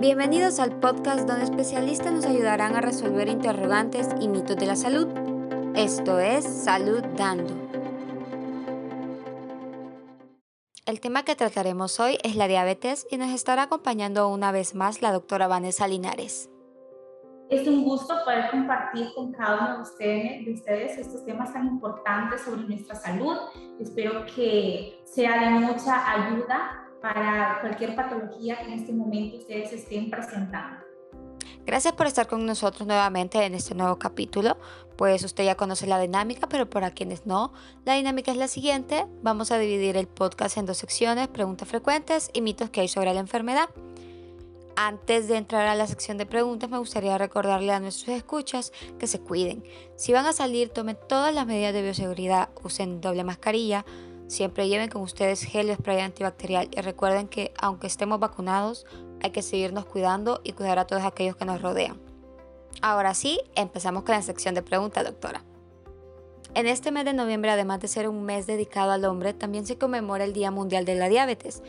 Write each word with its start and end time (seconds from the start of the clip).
Bienvenidos 0.00 0.60
al 0.60 0.80
podcast 0.80 1.28
donde 1.28 1.44
especialistas 1.44 2.10
nos 2.10 2.24
ayudarán 2.24 2.74
a 2.74 2.80
resolver 2.80 3.28
interrogantes 3.28 4.08
y 4.18 4.28
mitos 4.28 4.56
de 4.56 4.64
la 4.64 4.74
salud. 4.74 5.06
Esto 5.76 6.18
es 6.18 6.42
Salud 6.42 7.04
Dando. 7.18 7.54
El 10.86 11.00
tema 11.00 11.22
que 11.22 11.36
trataremos 11.36 12.00
hoy 12.00 12.16
es 12.22 12.34
la 12.34 12.48
diabetes 12.48 13.06
y 13.10 13.18
nos 13.18 13.28
estará 13.28 13.64
acompañando 13.64 14.30
una 14.30 14.52
vez 14.52 14.74
más 14.74 15.02
la 15.02 15.12
doctora 15.12 15.48
Vanessa 15.48 15.86
Linares. 15.86 16.48
Es 17.50 17.68
un 17.68 17.84
gusto 17.84 18.14
poder 18.24 18.50
compartir 18.50 19.12
con 19.14 19.32
cada 19.32 19.58
uno 19.58 19.76
de 19.76 19.82
ustedes, 19.82 20.46
de 20.46 20.52
ustedes 20.54 20.96
estos 20.96 21.26
temas 21.26 21.52
tan 21.52 21.66
importantes 21.66 22.40
sobre 22.40 22.62
nuestra 22.62 22.94
salud. 22.94 23.36
Espero 23.78 24.24
que 24.34 24.98
sea 25.04 25.44
de 25.44 25.50
mucha 25.50 26.10
ayuda 26.10 26.86
para 27.00 27.58
cualquier 27.60 27.94
patología 27.94 28.58
que 28.58 28.66
en 28.66 28.72
este 28.74 28.92
momento 28.92 29.38
ustedes 29.38 29.72
estén 29.72 30.10
presentando. 30.10 30.90
Gracias 31.66 31.94
por 31.94 32.06
estar 32.06 32.26
con 32.26 32.46
nosotros 32.46 32.86
nuevamente 32.86 33.44
en 33.44 33.54
este 33.54 33.74
nuevo 33.74 33.98
capítulo. 33.98 34.56
Pues 34.96 35.22
usted 35.24 35.44
ya 35.44 35.54
conoce 35.54 35.86
la 35.86 36.00
dinámica, 36.00 36.48
pero 36.48 36.68
para 36.68 36.90
quienes 36.90 37.26
no, 37.26 37.52
la 37.84 37.94
dinámica 37.94 38.32
es 38.32 38.36
la 38.36 38.48
siguiente. 38.48 39.06
Vamos 39.22 39.50
a 39.52 39.58
dividir 39.58 39.96
el 39.96 40.08
podcast 40.08 40.56
en 40.56 40.66
dos 40.66 40.78
secciones, 40.78 41.28
preguntas 41.28 41.68
frecuentes 41.68 42.30
y 42.32 42.40
mitos 42.40 42.70
que 42.70 42.80
hay 42.80 42.88
sobre 42.88 43.14
la 43.14 43.20
enfermedad. 43.20 43.68
Antes 44.76 45.28
de 45.28 45.36
entrar 45.36 45.66
a 45.66 45.74
la 45.74 45.86
sección 45.86 46.16
de 46.16 46.26
preguntas, 46.26 46.70
me 46.70 46.78
gustaría 46.78 47.18
recordarle 47.18 47.72
a 47.72 47.80
nuestros 47.80 48.16
escuchas 48.16 48.72
que 48.98 49.06
se 49.06 49.20
cuiden. 49.20 49.62
Si 49.96 50.12
van 50.12 50.26
a 50.26 50.32
salir, 50.32 50.70
tomen 50.70 50.98
todas 51.08 51.34
las 51.34 51.46
medidas 51.46 51.74
de 51.74 51.82
bioseguridad, 51.82 52.48
usen 52.62 53.00
doble 53.00 53.22
mascarilla, 53.22 53.84
Siempre 54.30 54.68
lleven 54.68 54.88
con 54.88 55.02
ustedes 55.02 55.42
gel 55.42 55.70
o 55.70 55.74
spray 55.74 55.98
antibacterial 55.98 56.68
y 56.70 56.80
recuerden 56.82 57.26
que 57.26 57.52
aunque 57.60 57.88
estemos 57.88 58.20
vacunados, 58.20 58.86
hay 59.20 59.32
que 59.32 59.42
seguirnos 59.42 59.86
cuidando 59.86 60.40
y 60.44 60.52
cuidar 60.52 60.78
a 60.78 60.86
todos 60.86 61.02
aquellos 61.02 61.34
que 61.34 61.44
nos 61.44 61.60
rodean. 61.60 62.00
Ahora 62.80 63.14
sí, 63.14 63.40
empezamos 63.56 64.04
con 64.04 64.14
la 64.14 64.22
sección 64.22 64.54
de 64.54 64.62
preguntas, 64.62 65.02
doctora. 65.04 65.42
En 66.54 66.68
este 66.68 66.92
mes 66.92 67.06
de 67.06 67.12
noviembre, 67.12 67.50
además 67.50 67.80
de 67.80 67.88
ser 67.88 68.08
un 68.08 68.22
mes 68.22 68.46
dedicado 68.46 68.92
al 68.92 69.04
hombre, 69.04 69.34
también 69.34 69.66
se 69.66 69.78
conmemora 69.78 70.22
el 70.22 70.32
Día 70.32 70.52
Mundial 70.52 70.84
de 70.84 70.94
la 70.94 71.08
Diabetes. 71.08 71.64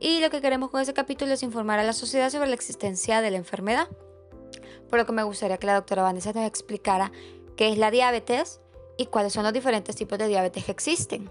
Y 0.00 0.18
lo 0.18 0.28
que 0.28 0.40
queremos 0.40 0.72
con 0.72 0.80
este 0.80 0.94
capítulo 0.94 1.32
es 1.32 1.44
informar 1.44 1.78
a 1.78 1.84
la 1.84 1.92
sociedad 1.92 2.30
sobre 2.30 2.48
la 2.48 2.56
existencia 2.56 3.20
de 3.20 3.30
la 3.30 3.36
enfermedad. 3.36 3.86
Por 4.90 4.98
lo 4.98 5.06
que 5.06 5.12
me 5.12 5.22
gustaría 5.22 5.58
que 5.58 5.68
la 5.68 5.76
doctora 5.76 6.02
Vanessa 6.02 6.32
nos 6.32 6.46
explicara 6.46 7.12
qué 7.54 7.70
es 7.70 7.78
la 7.78 7.92
diabetes 7.92 8.60
y 8.96 9.06
cuáles 9.06 9.32
son 9.32 9.44
los 9.44 9.52
diferentes 9.52 9.94
tipos 9.94 10.18
de 10.18 10.26
diabetes 10.26 10.64
que 10.64 10.72
existen. 10.72 11.30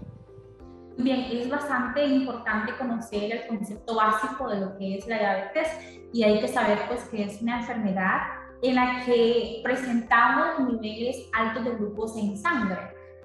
Bien, 0.98 1.26
es 1.30 1.48
bastante 1.48 2.04
importante 2.04 2.76
conocer 2.76 3.32
el 3.32 3.46
concepto 3.46 3.96
básico 3.96 4.48
de 4.48 4.60
lo 4.60 4.76
que 4.76 4.98
es 4.98 5.06
la 5.06 5.18
diabetes 5.18 5.68
y 6.12 6.22
hay 6.22 6.40
que 6.40 6.48
saber 6.48 6.78
pues 6.86 7.04
que 7.04 7.24
es 7.24 7.40
una 7.40 7.60
enfermedad 7.60 8.18
en 8.62 8.74
la 8.74 9.02
que 9.04 9.60
presentamos 9.64 10.60
niveles 10.60 11.28
altos 11.32 11.64
de 11.64 11.70
glucosa 11.72 12.20
en 12.20 12.36
sangre. 12.36 12.78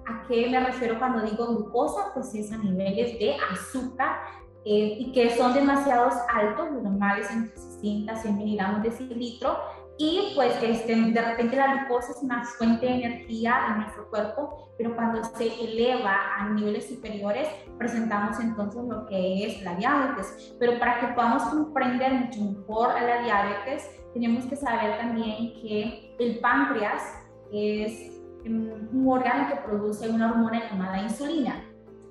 ¿A 0.05 0.25
qué 0.27 0.49
me 0.49 0.59
refiero 0.61 0.97
cuando 0.97 1.21
digo 1.21 1.47
glucosa? 1.47 2.13
Pues 2.13 2.33
es 2.33 2.51
a 2.53 2.57
niveles 2.57 3.19
de 3.19 3.35
azúcar 3.51 4.21
eh, 4.63 4.97
y 4.99 5.11
que 5.11 5.29
son 5.37 5.53
demasiados 5.53 6.13
altos, 6.33 6.71
normales 6.71 7.29
entre 7.29 7.55
60 7.57 8.13
y 8.13 8.17
100 8.17 8.37
miligramos 8.37 8.83
de 8.83 8.91
cilitro 8.91 9.57
y 9.97 10.33
pues 10.35 10.53
este, 10.61 10.95
de 10.95 11.21
repente 11.21 11.55
la 11.55 11.73
glucosa 11.73 12.11
es 12.11 12.21
una 12.21 12.43
fuente 12.43 12.85
de 12.85 12.93
energía 12.93 13.57
en 13.69 13.81
nuestro 13.81 14.07
cuerpo, 14.09 14.69
pero 14.77 14.95
cuando 14.95 15.23
se 15.23 15.47
eleva 15.59 16.35
a 16.37 16.49
niveles 16.49 16.87
superiores 16.87 17.47
presentamos 17.79 18.39
entonces 18.39 18.83
lo 18.83 19.07
que 19.07 19.45
es 19.45 19.61
la 19.63 19.75
diabetes. 19.75 20.55
Pero 20.59 20.77
para 20.77 20.99
que 20.99 21.07
podamos 21.07 21.43
comprender 21.43 22.13
mucho 22.13 22.41
mejor 22.41 22.91
a 22.91 23.01
la 23.01 23.21
diabetes, 23.23 23.89
tenemos 24.13 24.45
que 24.45 24.55
saber 24.55 24.99
también 24.99 25.53
que 25.61 26.15
el 26.19 26.39
páncreas 26.39 27.01
es 27.51 28.11
un 28.45 29.05
órgano 29.07 29.49
que 29.49 29.55
produce 29.61 30.09
una 30.09 30.31
hormona 30.31 30.69
llamada 30.69 31.01
insulina. 31.01 31.63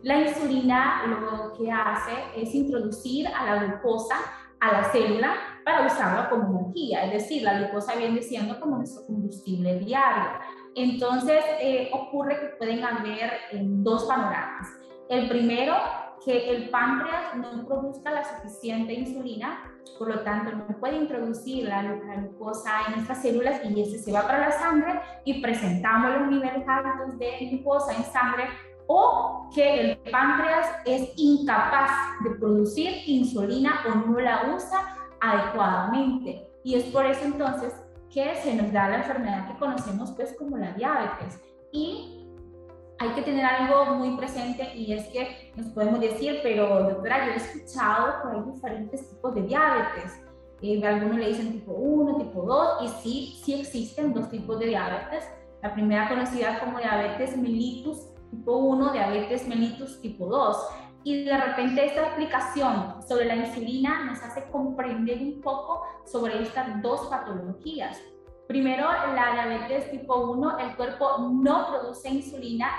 La 0.03 0.21
insulina 0.21 1.03
lo 1.07 1.53
que 1.55 1.71
hace 1.71 2.13
es 2.37 2.55
introducir 2.55 3.29
a 3.29 3.45
la 3.45 3.65
glucosa 3.65 4.17
a 4.61 4.73
la 4.73 4.85
célula 4.85 5.35
para 5.65 5.87
usarla 5.87 6.29
como 6.31 6.61
energía, 6.61 7.05
es 7.05 7.13
decir, 7.13 7.43
la 7.43 7.59
glucosa 7.59 7.97
viene 7.97 8.23
siendo 8.23 8.61
como 8.61 8.77
nuestro 8.77 9.05
combustible 9.07 9.79
diario. 9.81 10.39
Entonces, 10.77 11.43
eh, 11.61 11.91
ocurre 11.93 12.39
que 12.39 12.47
pueden 12.59 12.85
haber 12.85 13.33
eh, 13.51 13.61
dos 13.63 14.05
panoramas. 14.05 14.69
El 15.09 15.29
primero, 15.29 15.75
que 16.25 16.51
el 16.51 16.71
páncreas 16.71 17.37
no 17.37 17.67
produzca 17.67 18.11
la 18.11 18.25
suficiente 18.25 18.93
insulina, 18.93 19.73
por 19.99 20.09
lo 20.09 20.21
tanto 20.21 20.53
no 20.53 20.67
puede 20.79 20.97
introducir 20.97 21.65
la, 21.65 21.83
glucosa 21.83 22.71
en 22.87 22.95
nuestras 22.95 23.23
células 23.23 23.61
y 23.65 23.81
ese 23.81 23.99
se 23.99 24.13
va 24.13 24.23
para 24.23 24.39
la 24.39 24.53
sangre 24.53 25.01
y 25.25 25.41
presentamos 25.41 26.21
los 26.21 26.29
niveles 26.29 26.67
altos 26.69 27.19
de 27.19 27.49
glucosa 27.51 27.95
en 27.95 28.05
sangre 28.05 28.49
o 28.87 29.49
que 29.55 29.81
el 29.81 29.99
páncreas 30.11 30.67
es 30.85 31.13
incapaz 31.17 31.91
de 32.23 32.31
producir 32.31 33.03
insulina 33.07 33.81
o 33.89 33.95
no 33.95 34.21
la 34.21 34.55
usa 34.55 34.97
adecuadamente. 35.21 36.49
Y 36.63 36.75
es 36.75 36.85
por 36.85 37.07
eso 37.07 37.25
entonces 37.25 37.75
que 38.11 38.35
se 38.37 38.55
nos 38.55 38.73
da 38.73 38.89
la 38.89 38.97
enfermedad 38.99 39.49
que 39.49 39.59
conocemos 39.59 40.13
pues 40.13 40.35
como 40.39 40.57
la 40.57 40.73
diabetes. 40.73 41.41
Y 41.73 42.17
hay 42.99 43.11
que 43.11 43.23
tener 43.23 43.45
algo 43.45 43.97
muy 43.97 44.17
presente 44.17 44.75
y 44.75 44.93
es 44.93 45.07
que 45.09 45.53
nos 45.57 45.67
podemos 45.69 46.01
decir, 46.01 46.41
pero 46.43 46.85
doctora, 46.85 47.27
yo 47.27 47.33
he 47.33 47.37
escuchado 47.37 48.23
que 48.23 48.37
hay 48.37 48.53
diferentes 48.53 49.11
tipos 49.11 49.35
de 49.35 49.43
diabetes. 49.43 50.23
Eh, 50.63 50.83
algunos 50.87 51.19
le 51.19 51.29
dicen 51.29 51.53
tipo 51.53 51.73
1, 51.73 52.17
tipo 52.17 52.43
2, 52.43 52.85
y 52.85 52.89
sí, 53.03 53.41
sí 53.45 53.61
existen 53.61 54.15
dos 54.15 54.31
tipos 54.31 54.59
de 54.59 54.67
diabetes. 54.67 55.29
La 55.63 55.75
primera 55.75 56.09
conocida 56.09 56.59
como 56.61 56.79
diabetes 56.79 57.37
mellitus 57.37 58.09
tipo 58.31 58.57
1, 58.57 58.93
diabetes 58.93 59.47
mellitus 59.49 60.01
tipo 60.01 60.27
2. 60.27 60.57
Y 61.05 61.25
de 61.25 61.37
repente 61.37 61.87
esta 61.87 62.03
explicación 62.03 63.03
sobre 63.07 63.27
la 63.27 63.37
insulina 63.37 64.05
nos 64.05 64.23
hace 64.23 64.51
comprender 64.51 65.19
un 65.23 65.41
poco 65.41 65.83
sobre 66.05 66.43
estas 66.43 66.83
dos 66.83 67.07
patologías. 67.07 68.01
Primero, 68.49 68.87
la 69.15 69.33
diabetes 69.33 69.91
tipo 69.91 70.33
1, 70.33 70.59
el 70.59 70.77
cuerpo 70.77 71.19
no 71.19 71.67
produce 71.69 72.09
insulina 72.09 72.71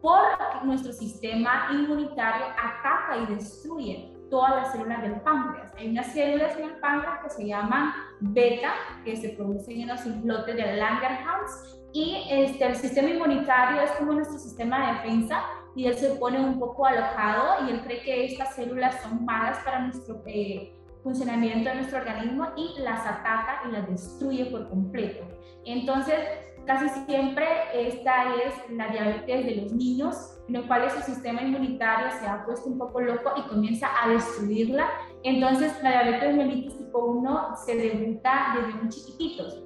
porque 0.00 0.64
nuestro 0.64 0.92
sistema 0.92 1.68
inmunitario 1.72 2.46
ataca 2.46 3.18
y 3.22 3.34
destruye 3.34 4.17
todas 4.30 4.56
las 4.56 4.72
células 4.72 5.02
del 5.02 5.20
páncreas. 5.20 5.72
Hay 5.76 5.90
unas 5.90 6.06
células 6.12 6.56
en 6.56 6.64
el 6.64 6.76
páncreas 6.80 7.20
que 7.22 7.30
se 7.30 7.46
llaman 7.46 7.92
beta, 8.20 8.72
que 9.04 9.16
se 9.16 9.30
producen 9.30 9.80
en 9.80 9.88
los 9.88 10.04
islotes 10.04 10.56
de 10.56 10.76
Langerhans, 10.76 11.78
y 11.92 12.26
este, 12.30 12.66
el 12.66 12.76
sistema 12.76 13.08
inmunitario 13.08 13.80
es 13.80 13.90
como 13.92 14.12
nuestro 14.12 14.38
sistema 14.38 14.86
de 14.86 14.92
defensa 14.94 15.42
y 15.74 15.86
él 15.86 15.94
se 15.94 16.10
pone 16.16 16.38
un 16.38 16.58
poco 16.58 16.86
alojado 16.86 17.66
y 17.66 17.70
él 17.70 17.80
cree 17.82 18.02
que 18.02 18.26
estas 18.26 18.54
células 18.54 19.00
son 19.02 19.24
malas 19.24 19.58
para 19.64 19.80
nuestro 19.80 20.22
eh, 20.26 20.74
funcionamiento 21.02 21.70
de 21.70 21.76
nuestro 21.76 21.98
organismo 21.98 22.48
y 22.56 22.80
las 22.80 23.06
ataca 23.06 23.62
y 23.66 23.72
las 23.72 23.88
destruye 23.88 24.46
por 24.46 24.68
completo. 24.68 25.24
Entonces, 25.64 26.18
casi 26.66 26.88
siempre 27.06 27.46
esta 27.72 28.34
es 28.34 28.70
la 28.70 28.88
diabetes 28.88 29.46
de 29.46 29.56
los 29.62 29.72
niños, 29.72 30.37
en 30.48 30.56
el 30.56 30.66
cual 30.66 30.90
su 30.90 31.00
sistema 31.02 31.42
inmunitario 31.42 32.10
se 32.18 32.26
ha 32.26 32.44
puesto 32.44 32.68
un 32.68 32.78
poco 32.78 33.00
loco 33.00 33.32
y 33.36 33.42
comienza 33.42 33.88
a 34.02 34.08
destruirla. 34.08 34.88
Entonces, 35.22 35.74
la 35.82 36.02
diabetes 36.02 36.36
mellitus 36.36 36.78
tipo 36.78 36.98
1 36.98 37.56
se 37.64 37.76
debuta 37.76 38.54
desde 38.56 38.80
muy 38.80 38.88
chiquititos. 38.88 39.62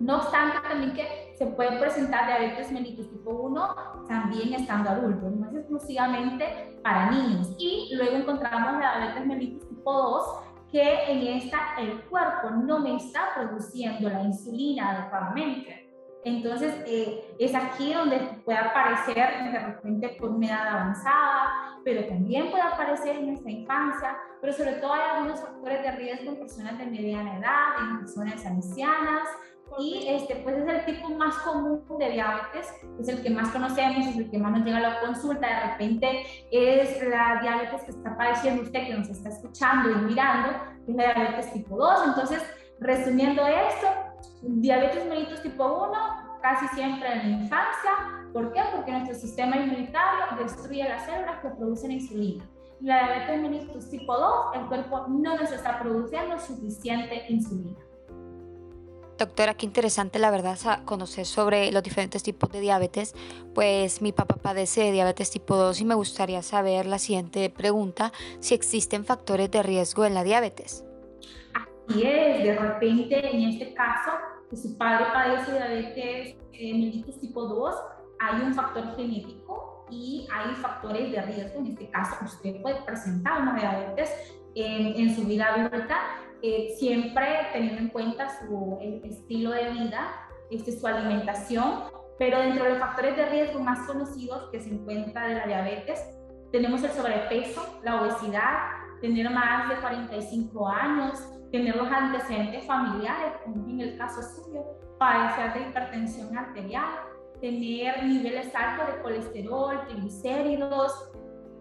No 0.00 0.16
obstante, 0.16 0.58
también 0.68 0.92
que 0.92 1.34
se 1.36 1.46
puede 1.46 1.78
presentar 1.78 2.26
diabetes 2.26 2.70
mellitus 2.72 3.10
tipo 3.10 3.30
1 3.30 4.04
también 4.08 4.54
estando 4.54 4.90
adultos, 4.90 5.32
no 5.32 5.48
es 5.48 5.56
exclusivamente 5.56 6.78
para 6.82 7.10
niños. 7.10 7.54
Y 7.58 7.94
luego 7.94 8.16
encontramos 8.16 8.72
la 8.80 8.98
diabetes 8.98 9.26
mellitus 9.26 9.68
tipo 9.68 9.92
2, 9.92 10.22
que 10.70 11.12
en 11.12 11.38
esta 11.38 11.58
el 11.78 12.00
cuerpo 12.04 12.50
no 12.50 12.80
me 12.80 12.96
está 12.96 13.34
produciendo 13.34 14.08
la 14.08 14.22
insulina 14.22 14.90
adecuadamente. 14.90 15.85
Entonces, 16.26 16.74
eh, 16.86 17.36
es 17.38 17.54
aquí 17.54 17.94
donde 17.94 18.18
puede 18.44 18.58
aparecer 18.58 19.44
de 19.44 19.60
repente 19.60 20.08
por 20.18 20.30
una 20.30 20.48
edad 20.48 20.68
avanzada, 20.70 21.78
pero 21.84 22.04
también 22.08 22.50
puede 22.50 22.64
aparecer 22.64 23.14
en 23.14 23.28
nuestra 23.28 23.48
infancia, 23.48 24.16
pero 24.40 24.52
sobre 24.52 24.72
todo 24.72 24.92
hay 24.92 25.02
algunos 25.14 25.40
factores 25.40 25.82
de 25.82 25.92
riesgo 25.92 26.32
en 26.32 26.38
personas 26.40 26.78
de 26.78 26.86
mediana 26.86 27.38
edad, 27.38 27.78
en 27.78 27.98
personas 28.00 28.44
ancianas, 28.44 29.28
y 29.78 30.08
este, 30.08 30.34
pues 30.42 30.56
es 30.56 30.68
el 30.68 30.84
tipo 30.84 31.10
más 31.10 31.36
común 31.38 31.84
de 31.96 32.10
diabetes, 32.10 32.74
es 32.98 33.08
el 33.08 33.22
que 33.22 33.30
más 33.30 33.50
conocemos, 33.50 34.08
es 34.08 34.16
el 34.16 34.28
que 34.28 34.38
más 34.38 34.50
nos 34.50 34.64
llega 34.64 34.78
a 34.78 34.80
la 34.80 35.00
consulta, 35.00 35.46
de 35.46 35.70
repente 35.70 36.22
es 36.50 37.08
la 37.08 37.38
diabetes 37.40 37.82
que 37.84 37.92
está 37.92 38.16
padeciendo 38.16 38.62
usted, 38.64 38.84
que 38.84 38.94
nos 38.94 39.08
está 39.08 39.28
escuchando 39.28 39.92
y 39.92 39.94
mirando, 39.94 40.48
es 40.88 40.96
la 40.96 41.14
diabetes 41.14 41.52
tipo 41.52 41.76
2, 41.76 42.08
entonces 42.08 42.42
resumiendo 42.80 43.46
esto, 43.46 43.86
diabetes 44.46 45.06
mellitus 45.06 45.42
tipo 45.42 45.88
1, 45.88 45.92
casi 46.40 46.68
siempre 46.68 47.12
en 47.12 47.18
la 47.18 47.38
infancia, 47.42 47.90
¿por 48.32 48.52
qué? 48.52 48.62
Porque 48.74 48.92
nuestro 48.92 49.14
sistema 49.14 49.56
inmunitario 49.56 50.36
destruye 50.38 50.88
las 50.88 51.04
células 51.04 51.40
que 51.40 51.48
producen 51.48 51.92
insulina. 51.92 52.48
la 52.80 53.06
diabetes 53.06 53.40
mellitus 53.40 53.90
tipo 53.90 54.16
2, 54.16 54.56
el 54.56 54.66
cuerpo 54.66 55.06
no 55.08 55.36
nos 55.36 55.50
está 55.50 55.80
produciendo 55.80 56.38
suficiente 56.38 57.24
insulina. 57.28 57.76
Doctora, 59.18 59.54
qué 59.54 59.64
interesante 59.64 60.18
la 60.18 60.30
verdad 60.30 60.58
conocer 60.84 61.24
sobre 61.24 61.72
los 61.72 61.82
diferentes 61.82 62.22
tipos 62.22 62.50
de 62.50 62.60
diabetes, 62.60 63.14
pues 63.54 64.02
mi 64.02 64.12
papá 64.12 64.36
padece 64.36 64.82
de 64.82 64.92
diabetes 64.92 65.30
tipo 65.30 65.56
2 65.56 65.80
y 65.80 65.84
me 65.86 65.94
gustaría 65.94 66.42
saber 66.42 66.84
la 66.84 66.98
siguiente 66.98 67.48
pregunta, 67.48 68.12
si 68.40 68.54
existen 68.54 69.06
factores 69.06 69.50
de 69.50 69.62
riesgo 69.62 70.04
en 70.04 70.12
la 70.12 70.22
diabetes. 70.22 70.84
Así 71.54 72.02
es, 72.02 72.44
de 72.44 72.58
repente 72.58 73.34
en 73.34 73.48
este 73.48 73.72
caso, 73.72 74.10
que 74.48 74.56
su 74.56 74.76
padre 74.78 75.06
padece 75.12 75.52
de 75.52 75.58
diabetes 75.58 76.36
eh, 76.52 77.04
tipo 77.20 77.46
2, 77.46 77.74
hay 78.20 78.42
un 78.42 78.54
factor 78.54 78.96
genético 78.96 79.86
y 79.90 80.26
hay 80.32 80.54
factores 80.56 81.12
de 81.12 81.22
riesgo, 81.22 81.60
en 81.60 81.66
este 81.66 81.90
caso 81.90 82.16
usted 82.24 82.60
puede 82.62 82.82
presentar 82.82 83.42
una 83.42 83.54
diabetes 83.54 84.10
en, 84.54 84.96
en 84.96 85.14
su 85.14 85.24
vida 85.24 85.54
adulta 85.54 85.98
eh, 86.42 86.74
siempre 86.78 87.24
teniendo 87.52 87.80
en 87.80 87.88
cuenta 87.88 88.28
su 88.38 88.78
estilo 89.04 89.52
de 89.52 89.70
vida, 89.70 90.28
este, 90.50 90.78
su 90.78 90.86
alimentación, 90.86 91.84
pero 92.18 92.38
dentro 92.40 92.64
de 92.64 92.70
los 92.70 92.78
factores 92.78 93.16
de 93.16 93.26
riesgo 93.26 93.60
más 93.60 93.86
conocidos 93.86 94.50
que 94.52 94.60
se 94.60 94.70
encuentra 94.70 95.28
de 95.28 95.34
la 95.34 95.46
diabetes, 95.46 96.00
tenemos 96.52 96.82
el 96.82 96.90
sobrepeso, 96.90 97.80
la 97.82 98.02
obesidad, 98.02 98.68
tener 99.00 99.30
más 99.30 99.68
de 99.70 99.76
45 99.76 100.68
años, 100.68 101.26
tener 101.50 101.76
los 101.76 101.88
antecedentes 101.88 102.64
familiares, 102.66 103.32
como 103.44 103.68
en 103.68 103.80
el 103.80 103.98
caso 103.98 104.22
suyo, 104.22 104.64
padecer 104.98 105.54
de 105.54 105.68
hipertensión 105.68 106.36
arterial, 106.36 106.88
tener 107.40 108.04
niveles 108.04 108.54
altos 108.54 108.94
de 108.94 109.02
colesterol, 109.02 109.86
triglicéridos, 109.86 111.12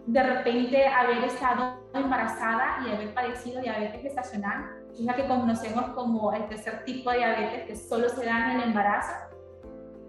de 0.08 0.24
repente 0.24 0.88
haber 0.88 1.24
estado 1.24 1.80
embarazada 1.94 2.78
y 2.86 2.92
haber 2.92 3.14
padecido 3.14 3.62
diabetes 3.62 4.02
gestacional, 4.02 4.84
que 4.94 5.00
es 5.00 5.06
la 5.06 5.16
que 5.16 5.28
conocemos 5.28 5.84
como 5.96 6.32
el 6.34 6.48
tercer 6.48 6.84
tipo 6.86 7.12
de 7.12 7.18
diabetes 7.18 7.64
que 7.68 7.76
solo 7.76 8.10
se 8.10 8.26
da 8.26 8.52
en 8.52 8.60
el 8.62 8.68
embarazo, 8.70 9.14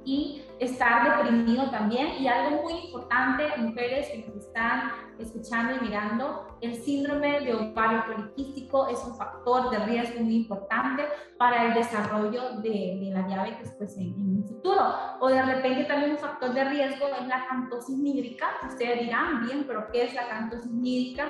y 0.07 0.43
estar 0.61 1.19
deprimido 1.19 1.69
también. 1.71 2.23
Y 2.23 2.29
algo 2.29 2.63
muy 2.63 2.75
importante, 2.87 3.45
mujeres 3.59 4.09
que 4.09 4.25
nos 4.27 4.37
están 4.37 4.93
escuchando 5.19 5.77
y 5.77 5.87
mirando, 5.87 6.59
el 6.61 6.75
síndrome 6.75 7.41
de 7.41 7.55
ovario 7.55 8.05
poliquístico 8.07 8.89
es 8.89 9.03
un 9.05 9.17
factor 9.17 9.71
de 9.71 9.79
riesgo 9.81 10.21
muy 10.21 10.37
importante 10.37 11.05
para 11.39 11.67
el 11.67 11.75
desarrollo 11.75 12.61
de, 12.63 12.99
de 13.01 13.11
la 13.13 13.23
diabetes 13.23 13.75
pues, 13.79 13.97
en, 13.97 14.15
en, 14.15 14.37
un 14.39 14.45
futuro. 14.45 14.83
O 15.21 15.29
de 15.29 15.43
repente 15.43 15.85
también 15.85 16.13
un 16.13 16.19
factor 16.19 16.53
de 16.53 16.65
riesgo 16.65 17.07
es 17.21 17.27
la 17.27 17.47
cantosis 17.47 17.97
nídrica. 17.99 18.47
Ustedes 18.67 19.01
dirán, 19.01 19.47
bien, 19.47 19.65
pero 19.67 19.87
¿qué 19.93 20.05
es 20.05 20.15
la 20.15 20.29
cantosis 20.29 20.71
nídrica? 20.71 21.29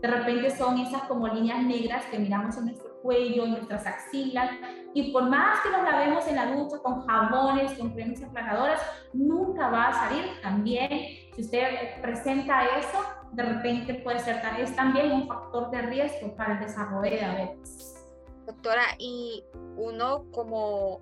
De 0.00 0.08
repente 0.08 0.50
son 0.50 0.78
esas 0.78 1.02
como 1.04 1.28
líneas 1.28 1.62
negras 1.62 2.04
que 2.10 2.18
miramos 2.18 2.56
en 2.58 2.66
nuestro 2.66 3.00
cuello, 3.00 3.44
en 3.44 3.52
nuestras 3.52 3.86
axilas, 3.86 4.50
y 4.92 5.12
por 5.12 5.28
más 5.30 5.60
que 5.62 5.70
nos 5.70 5.82
lavemos 5.82 6.26
en 6.28 6.36
la 6.36 6.46
ducha 6.46 6.78
con 6.82 7.06
jabones, 7.06 7.72
con 7.78 7.90
cremas 7.90 8.22
aplanadoras, 8.22 8.80
nunca 9.12 9.68
va 9.68 9.88
a 9.88 9.92
salir. 9.92 10.24
También, 10.42 10.90
si 11.34 11.40
usted 11.42 12.00
presenta 12.02 12.64
eso, 12.78 12.98
de 13.34 13.42
repente 13.42 13.94
puede 13.94 14.20
ser 14.20 14.40
es 14.58 14.74
también 14.76 15.10
un 15.10 15.26
factor 15.26 15.70
de 15.70 15.82
riesgo 15.82 16.34
para 16.36 16.54
el 16.54 16.60
desarrollo 16.60 17.10
de 17.10 17.18
diabetes. 17.18 18.06
Doctora, 18.46 18.82
y 18.98 19.44
uno 19.76 20.26
como 20.30 21.00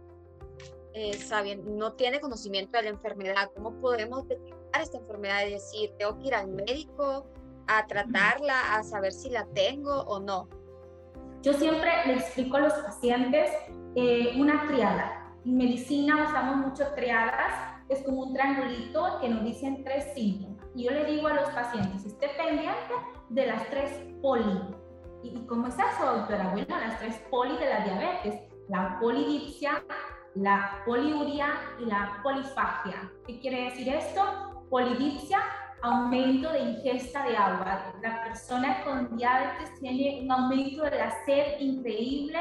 eh, 0.95 1.19
no 1.65 1.93
tiene 1.95 2.21
conocimiento 2.21 2.77
de 2.79 2.85
la 2.85 2.91
enfermedad, 2.91 3.51
¿cómo 3.55 3.81
podemos 3.81 4.29
detectar 4.29 4.83
esta 4.83 4.99
enfermedad 4.99 5.47
y 5.47 5.53
decir, 5.53 5.93
tengo 5.99 6.19
que 6.19 6.29
ir 6.29 6.35
al 6.35 6.49
médico 6.49 7.27
a 7.67 7.87
tratarla, 7.87 8.77
a 8.77 8.83
saber 8.83 9.13
si 9.13 9.31
la 9.31 9.47
tengo 9.55 10.03
o 10.03 10.21
no? 10.21 10.49
Yo 11.43 11.53
siempre 11.55 11.91
le 12.07 12.15
explico 12.15 12.57
a 12.57 12.61
los 12.61 12.75
pacientes 12.75 13.51
eh, 13.97 14.35
una 14.39 14.67
triada. 14.69 15.35
En 15.45 15.57
medicina 15.57 16.25
usamos 16.25 16.69
mucho 16.69 16.85
triadas, 16.95 17.83
es 17.89 18.03
como 18.05 18.23
un 18.23 18.33
triangulito 18.33 19.19
que 19.21 19.29
nos 19.29 19.45
dicen 19.45 19.83
tres 19.83 20.15
síntomas. 20.15 20.62
Y 20.75 20.85
yo 20.85 20.91
le 20.91 21.05
digo 21.05 21.29
a 21.29 21.35
los 21.35 21.51
pacientes, 21.51 22.05
esté 22.05 22.29
pendiente 22.37 22.95
de 23.29 23.47
las 23.47 23.69
tres 23.69 24.01
poli. 24.21 24.61
¿Y 25.23 25.47
cómo 25.47 25.69
es 25.69 25.75
eso, 25.75 26.17
doctora? 26.17 26.49
Bueno, 26.53 26.79
las 26.79 26.99
tres 26.99 27.17
poli 27.31 27.57
de 27.57 27.69
la 27.69 27.85
diabetes, 27.85 28.41
la 28.69 28.99
polidipsia, 29.01 29.85
la 30.35 30.83
poliuria 30.85 31.49
y 31.79 31.85
la 31.85 32.21
polifagia. 32.23 33.11
¿Qué 33.27 33.39
quiere 33.39 33.65
decir 33.65 33.89
esto? 33.89 34.65
Polidipsia 34.71 35.41
aumento 35.83 36.51
de 36.53 36.61
ingesta 36.61 37.25
de 37.25 37.37
agua. 37.37 37.93
La 38.01 38.25
persona 38.25 38.83
con 38.85 39.17
diabetes 39.17 39.79
tiene 39.81 40.21
un 40.23 40.31
aumento 40.31 40.85
de 40.85 40.99
la 40.99 41.13
sed 41.27 41.61
increíble 41.61 42.39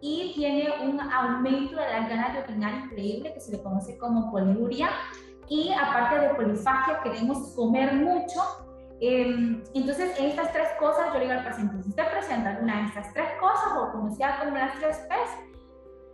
y 0.00 0.32
tiene 0.34 0.70
un 0.82 1.00
aumento 1.00 1.76
de 1.76 1.90
las 1.90 2.08
ganas 2.08 2.34
de 2.34 2.40
orinar 2.40 2.84
increíble 2.84 3.32
que 3.32 3.40
se 3.40 3.52
le 3.52 3.62
conoce 3.62 3.96
como 3.96 4.30
poliuria. 4.30 4.90
Y 5.48 5.72
aparte 5.72 6.20
de 6.20 6.34
polifagia, 6.34 7.00
queremos 7.02 7.54
comer 7.54 7.92
mucho. 7.94 8.40
Eh, 9.00 9.62
entonces, 9.74 10.18
estas 10.18 10.52
tres 10.52 10.68
cosas, 10.78 11.12
yo 11.12 11.18
le 11.18 11.26
digo 11.26 11.32
al 11.32 11.44
paciente, 11.44 11.82
si 11.82 11.90
usted 11.90 12.10
presenta 12.10 12.50
alguna 12.50 12.80
de 12.80 12.86
estas 12.86 13.12
tres 13.12 13.28
cosas 13.40 13.72
o 13.76 13.92
como 13.92 14.14
sea 14.14 14.38
como 14.38 14.56
las 14.56 14.78
tres 14.78 14.98
P's, 15.08 15.54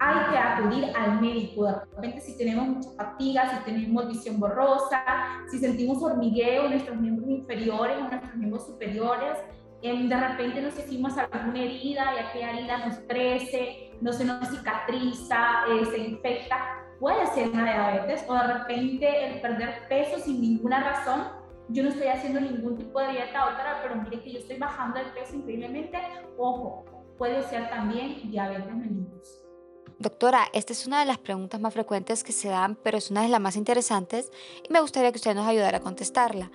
hay 0.00 0.31
que 0.31 0.38
acudir 0.38 0.97
al 0.97 1.21
médico. 1.21 1.67
De 1.67 1.75
repente, 1.94 2.21
si 2.21 2.37
tenemos 2.38 2.69
mucha 2.69 2.91
fatiga, 2.97 3.50
si 3.50 3.65
tenemos 3.65 4.09
visión 4.09 4.41
borrosa, 4.41 5.05
si 5.50 5.59
sentimos 5.59 6.03
hormigueo 6.03 6.65
en 6.65 6.71
nuestros 6.71 6.97
miembros 6.99 7.29
inferiores 7.29 7.99
o 7.99 8.09
nuestros 8.09 8.35
miembros 8.35 8.67
superiores, 8.67 9.38
em, 9.82 10.09
de 10.09 10.17
repente 10.17 10.62
nos 10.62 10.79
hicimos 10.79 11.17
alguna 11.19 11.61
herida 11.61 12.15
y 12.15 12.19
aquella 12.19 12.50
herida 12.50 12.87
nos 12.87 12.99
crece, 13.00 13.93
no 14.00 14.12
se 14.12 14.25
nos 14.25 14.49
cicatriza, 14.49 15.67
eh, 15.69 15.85
se 15.85 15.99
infecta, 15.99 16.80
puede 17.00 17.26
ser 17.29 17.49
una 17.49 17.64
diabetes 17.64 18.25
o 18.29 18.35
de 18.35 18.43
repente 18.43 19.26
el 19.26 19.41
perder 19.41 19.88
peso 19.88 20.19
sin 20.19 20.41
ninguna 20.41 20.81
razón. 20.81 21.29
Yo 21.70 21.82
no 21.82 21.88
estoy 21.88 22.08
haciendo 22.08 22.41
ningún 22.41 22.76
tipo 22.76 23.00
de 23.00 23.12
dieta 23.12 23.47
otra, 23.47 23.81
pero 23.82 23.97
mire 23.97 24.20
que 24.23 24.32
yo 24.32 24.38
estoy 24.38 24.58
bajando 24.58 25.00
el 25.00 25.06
peso 25.12 25.35
increíblemente. 25.35 25.99
Ojo, 26.37 26.85
puede 27.17 27.43
ser 27.44 27.70
también 27.70 28.31
diabetes 28.31 28.75
mellitus. 28.75 29.43
Doctora, 29.99 30.47
esta 30.52 30.73
es 30.73 30.87
una 30.87 31.00
de 31.00 31.06
las 31.06 31.19
preguntas 31.19 31.61
más 31.61 31.75
frecuentes 31.75 32.25
que 32.25 32.32
se 32.32 32.49
dan, 32.49 32.76
pero 32.76 32.99
es 32.99 33.11
una 33.11 33.23
de 33.23 33.29
las 33.29 33.41
más 33.41 33.56
interesantes 33.56 34.31
y 34.67 34.73
me 34.73 34.81
gustaría 34.81 35.11
que 35.12 35.17
usted 35.17 35.35
nos 35.35 35.46
ayudara 35.46 35.79
a 35.79 35.81
contestarla. 35.81 36.50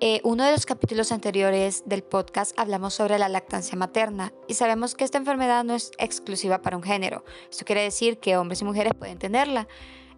Eh, 0.00 0.20
uno 0.22 0.44
de 0.44 0.52
los 0.52 0.64
capítulos 0.64 1.10
anteriores 1.10 1.82
del 1.84 2.04
podcast 2.04 2.56
hablamos 2.56 2.94
sobre 2.94 3.18
la 3.18 3.28
lactancia 3.28 3.76
materna 3.76 4.32
y 4.46 4.54
sabemos 4.54 4.94
que 4.94 5.02
esta 5.02 5.18
enfermedad 5.18 5.64
no 5.64 5.74
es 5.74 5.90
exclusiva 5.98 6.62
para 6.62 6.76
un 6.76 6.84
género. 6.84 7.24
Esto 7.50 7.64
quiere 7.64 7.82
decir 7.82 8.20
que 8.20 8.36
hombres 8.36 8.62
y 8.62 8.64
mujeres 8.64 8.94
pueden 8.94 9.18
tenerla. 9.18 9.66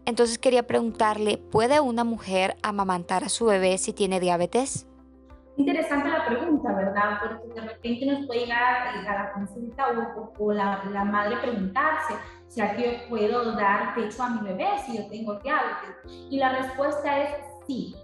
Entonces 0.04 0.38
quería 0.38 0.66
preguntarle, 0.66 1.38
¿puede 1.38 1.80
una 1.80 2.04
mujer 2.04 2.56
amamantar 2.62 3.24
a 3.24 3.30
su 3.30 3.46
bebé 3.46 3.78
si 3.78 3.94
tiene 3.94 4.20
diabetes? 4.20 4.86
Interesante 5.56 6.10
la 6.10 6.26
pregunta, 6.26 6.74
¿verdad? 6.74 7.18
Porque 7.22 7.60
de 7.60 7.66
repente 7.66 8.04
nos 8.04 8.26
puede 8.26 8.40
llegar 8.40 8.86
a 8.86 9.14
la 9.14 9.32
consulta 9.32 9.86
o, 10.38 10.52
la, 10.52 10.84
la, 10.92 11.04
madre 11.04 11.38
preguntarse, 11.38 12.14
¿será 12.48 12.76
que 12.76 12.82
yo 12.82 13.08
puedo 13.08 13.52
dar 13.52 13.94
pecho 13.94 14.22
a 14.22 14.28
mi 14.28 14.46
bebé 14.46 14.68
si 14.84 14.98
yo 14.98 15.06
tengo 15.08 15.36
diabetes? 15.36 15.96
Y 16.30 16.36
la 16.36 16.58
respuesta 16.58 17.22
es 17.22 17.30
sí, 17.66 17.94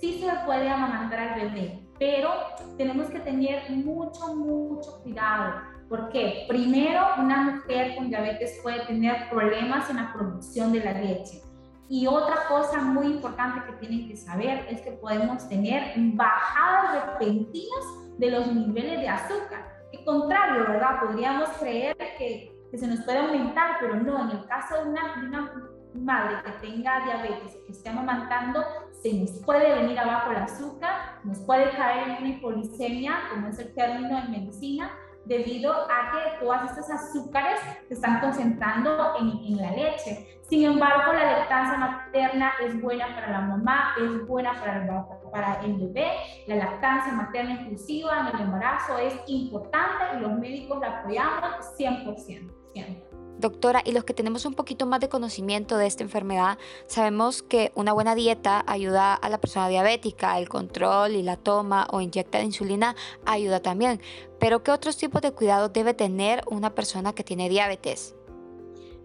sí 0.00 0.20
se 0.20 0.30
puede 0.46 0.68
amamantar 0.68 1.20
al 1.20 1.40
bebé, 1.40 1.86
pero 1.98 2.30
tenemos 2.76 3.08
que 3.10 3.20
tener 3.20 3.70
mucho, 3.70 4.34
mucho 4.34 5.02
cuidado. 5.02 5.62
porque 5.88 6.46
Primero, 6.48 7.02
una 7.18 7.42
mujer 7.42 7.96
con 7.96 8.08
diabetes 8.08 8.58
puede 8.62 8.86
tener 8.86 9.28
problemas 9.28 9.90
en 9.90 9.96
la 9.96 10.12
producción 10.12 10.72
de 10.72 10.84
la 10.84 10.92
leche. 10.92 11.42
Y 11.88 12.06
otra 12.06 12.46
cosa 12.48 12.80
muy 12.82 13.06
importante 13.06 13.66
que 13.66 13.72
tienen 13.78 14.08
que 14.08 14.16
saber 14.16 14.64
es 14.70 14.80
que 14.80 14.92
podemos 14.92 15.48
tener 15.48 15.92
bajadas 15.96 17.04
repentinas 17.04 17.84
de 18.16 18.30
los 18.30 18.46
niveles 18.46 19.00
de 19.00 19.08
azúcar. 19.08 19.66
Al 19.92 20.04
contrario, 20.04 20.66
¿verdad? 20.68 21.00
Podríamos 21.00 21.48
creer 21.58 21.96
que, 22.16 22.52
que, 22.70 22.78
se 22.78 22.86
nos 22.86 23.00
puede 23.00 23.18
aumentar, 23.18 23.78
pero 23.80 23.96
no. 23.96 24.30
En 24.30 24.38
el 24.38 24.46
caso 24.46 24.76
de 24.76 24.90
una, 24.90 25.16
de 25.16 25.26
una 25.26 25.52
madre 25.94 26.36
que 26.44 26.68
tenga 26.68 27.04
diabetes, 27.04 27.56
que 27.66 27.72
esté 27.72 27.88
amamantando, 27.88 28.64
se 29.02 29.14
nos 29.14 29.30
puede 29.44 29.74
venir 29.74 29.98
abajo 29.98 30.30
el 30.30 30.38
azúcar, 30.38 31.18
nos 31.24 31.38
puede 31.40 31.70
caer 31.70 32.08
en 32.08 32.16
una 32.18 32.28
hipoglicemia, 32.28 33.14
como 33.30 33.48
es 33.48 33.58
el 33.58 33.74
término 33.74 34.18
en 34.18 34.30
medicina, 34.30 34.90
debido 35.24 35.72
a 35.72 36.12
que 36.12 36.44
todas 36.44 36.70
estas 36.70 36.90
azúcares 36.90 37.60
se 37.88 37.94
están 37.94 38.20
concentrando 38.20 39.14
en, 39.20 39.28
en, 39.28 39.56
la 39.58 39.70
leche. 39.72 40.40
Sin 40.48 40.64
embargo, 40.64 41.12
la 41.12 41.38
lactancia 41.38 41.78
materna 41.78 42.52
es 42.62 42.80
buena 42.80 43.14
para 43.14 43.30
la 43.30 43.40
mamá, 43.42 43.94
es 44.02 44.26
buena 44.26 44.54
para 44.54 44.82
el, 44.82 44.90
para 45.30 45.60
el 45.62 45.76
bebé. 45.76 46.10
La 46.46 46.56
lactancia 46.56 47.12
materna 47.12 47.62
inclusiva 47.62 48.20
en 48.20 48.34
el 48.34 48.42
embarazo 48.42 48.98
es 48.98 49.14
importante 49.28 50.16
y 50.16 50.20
los 50.20 50.32
médicos 50.32 50.80
la 50.80 51.00
apoyamos 51.00 51.78
100%. 51.78 52.50
100%. 52.74 53.09
Doctora, 53.40 53.80
y 53.86 53.92
los 53.92 54.04
que 54.04 54.12
tenemos 54.12 54.44
un 54.44 54.52
poquito 54.52 54.84
más 54.84 55.00
de 55.00 55.08
conocimiento 55.08 55.78
de 55.78 55.86
esta 55.86 56.02
enfermedad, 56.02 56.58
sabemos 56.86 57.42
que 57.42 57.72
una 57.74 57.94
buena 57.94 58.14
dieta 58.14 58.62
ayuda 58.66 59.14
a 59.14 59.28
la 59.30 59.40
persona 59.40 59.68
diabética, 59.68 60.38
el 60.38 60.50
control 60.50 61.12
y 61.12 61.22
la 61.22 61.36
toma 61.38 61.86
o 61.90 62.02
inyecta 62.02 62.36
de 62.36 62.44
insulina 62.44 62.94
ayuda 63.24 63.60
también. 63.60 63.98
Pero 64.38 64.62
¿qué 64.62 64.72
otros 64.72 64.98
tipos 64.98 65.22
de 65.22 65.32
cuidados 65.32 65.72
debe 65.72 65.94
tener 65.94 66.42
una 66.50 66.74
persona 66.74 67.14
que 67.14 67.24
tiene 67.24 67.48
diabetes? 67.48 68.14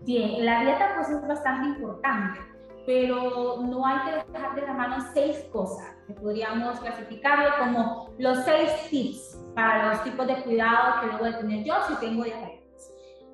Bien, 0.01 0.46
la 0.46 0.62
dieta 0.63 0.96
pues 0.98 1.10
es 1.10 1.25
bastante 1.25 1.80
importante, 1.80 2.42
pero 2.86 3.62
no 3.62 3.86
hay 3.86 4.00
que 4.00 4.32
dejar 4.34 4.54
de 4.56 4.62
la 4.63 4.74
mano 4.74 4.98
seis 5.13 5.46
cosas 5.54 5.94
que 6.08 6.13
podríamos 6.13 6.77
clasificarlo 6.82 7.51
como 7.58 8.10
los 8.18 8.44
seis 8.44 8.70
tips 8.89 9.39
para 9.56 9.94
los 9.94 10.04
tipos 10.04 10.27
de 10.27 10.44
cuidado 10.44 11.01
que 11.01 11.08
debo 11.08 11.24
de 11.24 11.34
tener 11.36 11.63
yo 11.63 11.75
si 11.88 11.96
tengo 12.06 12.25
diabetes. 12.25 12.64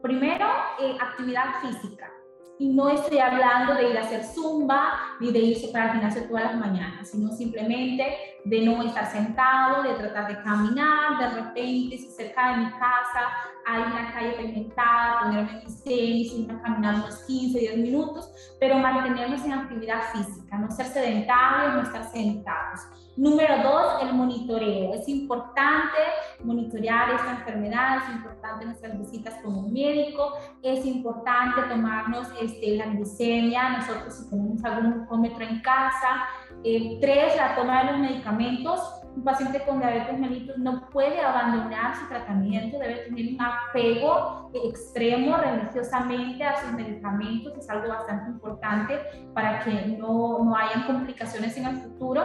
Primero, 0.01 0.47
eh, 0.79 0.95
actividad 0.99 1.61
física. 1.61 2.11
Y 2.57 2.69
no 2.69 2.89
estoy 2.89 3.19
hablando 3.19 3.73
de 3.75 3.89
ir 3.89 3.97
a 3.97 4.01
hacer 4.01 4.23
zumba 4.23 5.17
ni 5.19 5.31
de 5.31 5.39
irse 5.39 5.69
para 5.69 5.85
el 5.85 5.91
gimnasio 5.93 6.23
todas 6.27 6.43
las 6.43 6.55
mañanas, 6.55 7.09
sino 7.09 7.31
simplemente 7.31 8.40
de 8.43 8.61
no 8.65 8.81
estar 8.83 9.05
sentado, 9.11 9.83
de 9.83 9.93
tratar 9.95 10.27
de 10.27 10.41
caminar, 10.41 11.19
de 11.19 11.41
repente, 11.41 11.97
si 11.97 12.09
cerca 12.11 12.51
de 12.51 12.57
mi 12.57 12.71
casa 12.71 13.29
hay 13.65 13.81
una 13.83 14.11
calle 14.11 14.33
pavimentada, 14.33 15.21
ponerme 15.21 15.61
mis 15.63 15.83
tenis, 15.83 16.33
ir 16.33 16.51
a 16.51 16.61
caminar 16.61 16.95
unos 16.95 17.15
15, 17.25 17.59
10 17.59 17.77
minutos, 17.77 18.29
pero 18.59 18.77
mantenernos 18.77 19.43
en 19.45 19.53
actividad 19.53 20.01
física, 20.13 20.57
no 20.57 20.69
ser 20.71 20.87
sedentarios, 20.87 21.75
no 21.75 21.81
estar 21.83 22.03
sentados. 22.11 22.81
Número 23.17 23.61
dos, 23.61 24.01
el 24.01 24.13
monitoreo. 24.13 24.93
Es 24.93 25.07
importante 25.07 25.97
monitorear 26.43 27.11
esta 27.11 27.31
enfermedad, 27.31 27.97
es 27.97 28.15
importante 28.15 28.65
nuestras 28.65 28.97
visitas 28.97 29.35
con 29.43 29.55
un 29.55 29.73
médico, 29.73 30.33
es 30.63 30.85
importante 30.85 31.61
tomarnos 31.69 32.27
este, 32.41 32.77
la 32.77 32.87
glicemia, 32.87 33.77
nosotros 33.77 34.15
si 34.15 34.29
tenemos 34.29 34.63
algún 34.63 34.93
glucómetro 34.93 35.43
en 35.43 35.61
casa. 35.61 36.25
Tres, 36.63 37.35
la 37.37 37.55
toma 37.55 37.83
de 37.83 37.91
los 37.91 37.99
medicamentos. 37.99 38.79
Un 39.15 39.23
paciente 39.23 39.61
con 39.65 39.79
diabetes 39.79 40.17
mellitus 40.17 40.57
no 40.57 40.87
puede 40.89 41.19
abandonar 41.19 41.97
su 41.97 42.07
tratamiento, 42.07 42.79
debe 42.79 42.99
tener 42.99 43.33
un 43.33 43.41
apego 43.41 44.49
extremo 44.53 45.35
religiosamente 45.35 46.45
a 46.45 46.61
sus 46.61 46.71
medicamentos, 46.71 47.57
es 47.57 47.69
algo 47.69 47.89
bastante 47.89 48.31
importante 48.31 48.99
para 49.33 49.59
que 49.65 49.97
no, 49.99 50.39
no 50.45 50.55
hayan 50.55 50.85
complicaciones 50.85 51.57
en 51.57 51.65
el 51.65 51.77
futuro. 51.77 52.23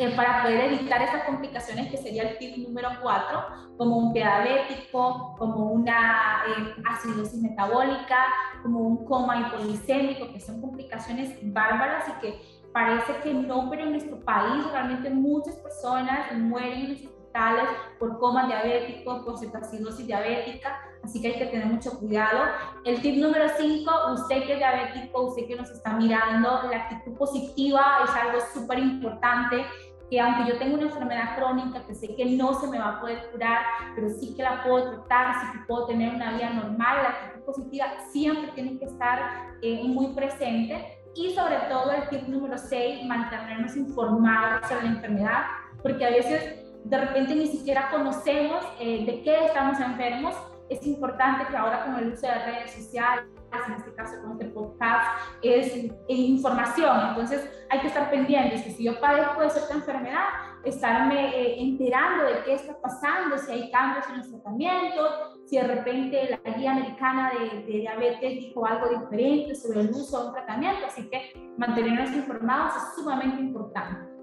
Eh, 0.00 0.14
para 0.14 0.44
poder 0.44 0.72
evitar 0.72 1.02
esas 1.02 1.24
complicaciones, 1.24 1.90
que 1.90 1.96
sería 1.96 2.22
el 2.22 2.38
tip 2.38 2.56
número 2.58 2.88
4, 3.02 3.42
como 3.76 3.96
un 3.96 4.12
diabético, 4.12 5.34
como 5.36 5.72
una 5.72 6.44
eh, 6.46 6.82
acidosis 6.88 7.42
metabólica, 7.42 8.26
como 8.62 8.78
un 8.78 9.04
coma 9.04 9.40
hipoglicémico, 9.40 10.32
que 10.32 10.38
son 10.38 10.60
complicaciones 10.60 11.36
bárbaras 11.52 12.04
y 12.10 12.12
que 12.20 12.40
parece 12.72 13.12
que 13.24 13.34
no, 13.34 13.68
pero 13.70 13.82
en 13.82 13.90
nuestro 13.90 14.20
país 14.20 14.64
realmente 14.70 15.10
muchas 15.10 15.56
personas 15.56 16.32
mueren 16.32 16.78
en 16.78 16.90
los 16.90 17.04
hospitales 17.04 17.68
por 17.98 18.20
coma 18.20 18.46
diabético, 18.46 19.24
por 19.24 19.36
cetoacidosis 19.36 20.06
diabética, 20.06 20.78
así 21.02 21.20
que 21.20 21.28
hay 21.28 21.38
que 21.40 21.46
tener 21.46 21.66
mucho 21.66 21.98
cuidado. 21.98 22.44
El 22.84 23.02
tip 23.02 23.16
número 23.16 23.46
5, 23.48 23.90
usted 24.14 24.44
que 24.44 24.52
es 24.52 24.58
diabético, 24.58 25.22
usted 25.22 25.48
que 25.48 25.56
nos 25.56 25.70
está 25.70 25.94
mirando, 25.94 26.62
la 26.70 26.84
actitud 26.84 27.16
positiva 27.16 27.98
es 28.04 28.10
algo 28.10 28.38
súper 28.54 28.78
importante 28.78 29.66
que 30.10 30.20
aunque 30.20 30.50
yo 30.50 30.58
tengo 30.58 30.74
una 30.74 30.84
enfermedad 30.84 31.36
crónica 31.36 31.84
que 31.86 31.94
sé 31.94 32.14
que 32.14 32.24
no 32.24 32.54
se 32.54 32.68
me 32.68 32.78
va 32.78 32.96
a 32.96 33.00
poder 33.00 33.30
curar, 33.30 33.58
pero 33.94 34.08
sí 34.08 34.34
que 34.34 34.42
la 34.42 34.62
puedo 34.62 34.90
tratar, 34.90 35.40
sí 35.40 35.46
que 35.52 35.64
puedo 35.66 35.86
tener 35.86 36.14
una 36.14 36.32
vida 36.32 36.50
normal, 36.50 37.02
la 37.02 37.08
actitud 37.10 37.44
positiva 37.44 37.86
siempre 38.10 38.50
tiene 38.54 38.78
que 38.78 38.86
estar 38.86 39.56
eh, 39.62 39.82
muy 39.84 40.14
presente. 40.14 40.98
Y 41.14 41.34
sobre 41.34 41.56
todo 41.68 41.90
el 41.92 42.08
tip 42.08 42.28
número 42.28 42.56
6, 42.56 43.04
mantenernos 43.06 43.76
informados 43.76 44.66
sobre 44.68 44.84
la 44.84 44.90
enfermedad, 44.90 45.42
porque 45.82 46.06
a 46.06 46.10
veces 46.10 46.64
de 46.84 46.98
repente 46.98 47.34
ni 47.34 47.46
siquiera 47.46 47.90
conocemos 47.90 48.64
eh, 48.78 49.04
de 49.04 49.22
qué 49.22 49.46
estamos 49.46 49.80
enfermos. 49.80 50.34
Es 50.68 50.86
importante 50.86 51.46
que 51.48 51.56
ahora 51.56 51.84
con 51.84 51.96
el 51.96 52.12
uso 52.12 52.26
de 52.26 52.34
redes 52.44 52.72
sociales, 52.72 53.24
en 53.66 53.72
este 53.74 53.94
caso 53.94 54.20
con 54.22 54.32
este 54.32 54.46
podcast, 54.46 55.06
es 55.42 55.90
información. 56.08 57.08
Entonces 57.08 57.50
hay 57.70 57.80
que 57.80 57.86
estar 57.86 58.10
pendientes 58.10 58.62
que 58.62 58.72
si 58.72 58.84
yo 58.84 59.00
padezco 59.00 59.40
de 59.42 59.50
cierta 59.50 59.74
enfermedad, 59.74 60.24
estarme 60.64 61.34
eh, 61.34 61.60
enterando 61.60 62.24
de 62.24 62.42
qué 62.44 62.54
está 62.54 62.78
pasando, 62.80 63.38
si 63.38 63.50
hay 63.50 63.70
cambios 63.70 64.04
en 64.10 64.18
los 64.18 64.30
tratamientos, 64.30 65.10
si 65.46 65.56
de 65.56 65.62
repente 65.66 66.38
la 66.44 66.52
guía 66.52 66.72
americana 66.72 67.32
de, 67.32 67.62
de, 67.62 67.78
diabetes 67.78 68.34
dijo 68.34 68.66
algo 68.66 68.88
diferente 69.00 69.54
sobre 69.54 69.80
el 69.80 69.90
uso 69.90 70.20
de 70.20 70.28
un 70.28 70.34
tratamiento. 70.34 70.86
Así 70.86 71.08
que 71.08 71.52
mantenernos 71.56 72.12
informados 72.12 72.74
es 72.76 72.94
sumamente 72.94 73.40
importante. 73.40 74.18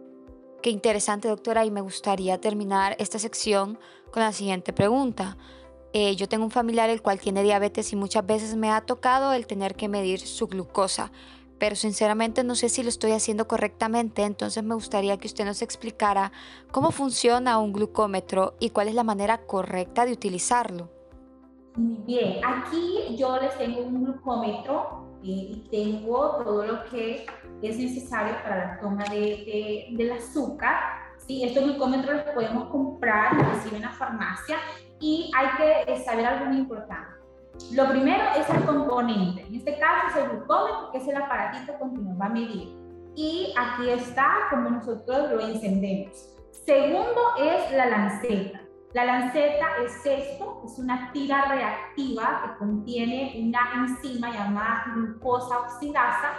Qué 0.61 0.69
interesante, 0.69 1.27
doctora, 1.27 1.65
y 1.65 1.71
me 1.71 1.81
gustaría 1.81 2.39
terminar 2.39 2.95
esta 2.99 3.19
sección 3.19 3.77
con 4.11 4.23
la 4.23 4.31
siguiente 4.31 4.73
pregunta. 4.73 5.37
Eh, 5.97 6.17
yo 6.17 6.27
tengo 6.27 6.43
un 6.43 6.51
familiar 6.51 6.89
el 6.89 7.01
cual 7.01 7.21
tiene 7.21 7.41
diabetes 7.41 7.93
y 7.93 7.95
muchas 7.95 8.25
veces 8.25 8.57
me 8.57 8.69
ha 8.69 8.81
tocado 8.81 9.31
el 9.31 9.47
tener 9.47 9.75
que 9.75 9.87
medir 9.87 10.19
su 10.19 10.47
glucosa, 10.47 11.09
pero 11.57 11.77
sinceramente 11.77 12.43
no 12.43 12.55
sé 12.55 12.67
si 12.67 12.83
lo 12.83 12.89
estoy 12.89 13.13
haciendo 13.13 13.47
correctamente, 13.47 14.23
entonces 14.23 14.61
me 14.61 14.75
gustaría 14.75 15.15
que 15.15 15.27
usted 15.27 15.45
nos 15.45 15.61
explicara 15.61 16.33
cómo 16.69 16.91
funciona 16.91 17.59
un 17.59 17.71
glucómetro 17.71 18.55
y 18.59 18.71
cuál 18.71 18.89
es 18.89 18.93
la 18.93 19.05
manera 19.05 19.37
correcta 19.45 20.05
de 20.05 20.11
utilizarlo. 20.11 20.89
Bien, 21.77 22.41
aquí 22.45 23.15
yo 23.17 23.39
les 23.39 23.57
tengo 23.57 23.79
un 23.83 24.03
glucómetro 24.03 25.05
eh, 25.23 25.27
y 25.27 25.67
tengo 25.71 26.43
todo 26.43 26.65
lo 26.65 26.83
que 26.89 27.25
es 27.61 27.77
necesario 27.77 28.35
para 28.43 28.73
la 28.73 28.79
toma 28.81 29.05
de, 29.05 29.87
del 29.91 30.11
azúcar. 30.11 30.75
¿sí? 31.25 31.45
Estos 31.45 31.63
glucómetros 31.63 32.17
los 32.17 32.35
podemos 32.35 32.69
comprar 32.69 33.39
inclusive 33.39 33.77
en 33.77 33.83
la 33.83 33.93
farmacia 33.93 34.57
y 34.99 35.31
hay 35.35 35.47
que 35.57 35.93
eh, 35.93 36.03
saber 36.03 36.25
algo 36.25 36.45
muy 36.45 36.57
importante. 36.57 37.15
Lo 37.71 37.87
primero 37.89 38.23
es 38.37 38.49
el 38.49 38.65
componente. 38.65 39.41
En 39.41 39.55
este 39.55 39.77
caso 39.79 40.07
es 40.19 40.23
el 40.23 40.29
glucómetro, 40.31 40.91
que 40.91 40.97
es 40.97 41.07
el 41.07 41.15
aparatito 41.15 41.77
con 41.79 41.95
que 41.95 42.01
nos 42.01 42.19
va 42.19 42.25
a 42.25 42.29
medir. 42.29 42.75
Y 43.15 43.53
aquí 43.57 43.89
está 43.89 44.47
como 44.49 44.69
nosotros 44.69 45.31
lo 45.31 45.39
encendemos. 45.39 46.35
Segundo 46.51 47.21
es 47.39 47.71
la 47.71 47.85
lanceta. 47.85 48.61
La 48.93 49.05
lanceta 49.05 49.65
es 49.83 50.05
esto, 50.05 50.61
es 50.65 50.79
una 50.79 51.11
tira 51.11 51.45
reactiva 51.45 52.43
que 52.43 52.57
contiene 52.59 53.35
una 53.43 53.59
enzima 53.75 54.31
llamada 54.31 54.85
glucosa 54.95 55.59
oxidasa 55.59 56.31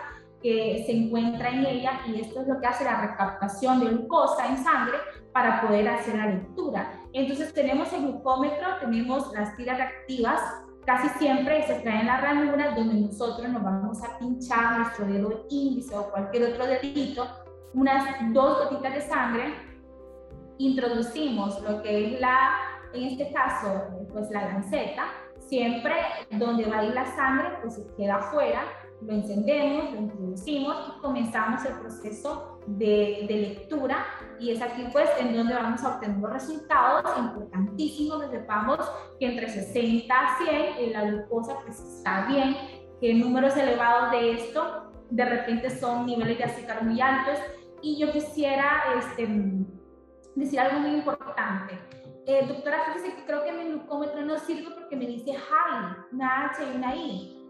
que 0.46 0.84
se 0.86 0.92
encuentra 0.92 1.48
en 1.50 1.66
ella 1.66 2.02
y 2.06 2.20
esto 2.20 2.40
es 2.40 2.46
lo 2.46 2.60
que 2.60 2.68
hace 2.68 2.84
la 2.84 3.00
recaptación 3.00 3.80
de 3.80 3.86
glucosa 3.86 4.46
en 4.46 4.56
sangre 4.62 4.96
para 5.32 5.60
poder 5.60 5.88
hacer 5.88 6.14
la 6.14 6.26
lectura. 6.26 6.92
Entonces 7.12 7.52
tenemos 7.52 7.92
el 7.92 8.02
glucómetro, 8.02 8.78
tenemos 8.78 9.32
las 9.32 9.56
tiras 9.56 9.76
reactivas, 9.76 10.40
casi 10.84 11.08
siempre 11.18 11.66
se 11.66 11.72
extraen 11.72 12.02
en 12.02 12.06
la 12.06 12.20
ranura 12.20 12.76
donde 12.76 12.94
nosotros 12.94 13.48
nos 13.48 13.60
vamos 13.60 14.00
a 14.04 14.16
pinchar 14.20 14.78
nuestro 14.78 15.06
dedo 15.06 15.46
índice 15.50 15.96
o 15.96 16.12
cualquier 16.12 16.52
otro 16.52 16.64
dedito, 16.64 17.26
unas 17.74 18.04
dos 18.32 18.70
gotitas 18.70 18.94
de 18.94 19.00
sangre, 19.00 19.52
introducimos 20.58 21.60
lo 21.62 21.82
que 21.82 22.14
es 22.14 22.20
la, 22.20 22.50
en 22.92 23.02
este 23.02 23.32
caso, 23.32 23.82
pues 24.12 24.30
la 24.30 24.42
lanceta, 24.44 25.06
siempre 25.40 25.92
donde 26.38 26.66
va 26.66 26.78
a 26.78 26.84
ir 26.84 26.94
la 26.94 27.04
sangre, 27.16 27.48
pues 27.62 27.74
se 27.74 27.86
queda 27.96 28.18
afuera, 28.18 28.62
lo 29.02 29.12
encendemos, 29.12 29.92
lo 29.92 30.00
introducimos 30.00 30.76
y 30.88 31.00
comenzamos 31.00 31.64
el 31.64 31.74
proceso 31.74 32.60
de, 32.66 33.26
de, 33.28 33.36
lectura. 33.36 34.04
Y 34.38 34.50
es 34.50 34.62
aquí 34.62 34.84
pues 34.92 35.08
en 35.18 35.36
donde 35.36 35.54
vamos 35.54 35.82
a 35.84 35.96
obtener 35.96 36.18
los 36.18 36.32
resultados 36.32 37.18
importantísimos. 37.18 38.22
Que 38.22 38.30
sepamos 38.30 38.78
que 39.18 39.26
entre 39.26 39.48
60 39.48 40.14
a 40.14 40.38
100 40.38 40.92
la 40.92 41.04
glucosa 41.04 41.58
pues 41.64 41.78
está 41.80 42.26
bien, 42.26 42.56
que 43.00 43.14
números 43.14 43.56
elevados 43.56 44.10
de 44.12 44.32
esto 44.32 44.92
de 45.10 45.24
repente 45.24 45.70
son 45.70 46.06
niveles 46.06 46.38
de 46.38 46.44
azúcar 46.44 46.82
muy 46.82 47.00
altos. 47.00 47.38
Y 47.82 47.98
yo 47.98 48.10
quisiera 48.10 48.82
este, 48.98 49.28
decir 50.34 50.58
algo 50.58 50.80
muy 50.80 50.96
importante. 50.96 51.78
Eh, 52.26 52.44
doctora, 52.48 52.86
fíjese 52.86 53.14
que 53.14 53.24
creo 53.24 53.44
que 53.44 53.52
mi 53.52 53.64
glucómetro 53.66 54.24
no 54.24 54.36
sirve 54.38 54.74
porque 54.74 54.96
me 54.96 55.06
dice 55.06 55.34
high, 55.34 55.96
una 56.10 56.46
H 56.46 56.64
y 56.64 56.76
una 56.76 56.96
I 56.96 57.45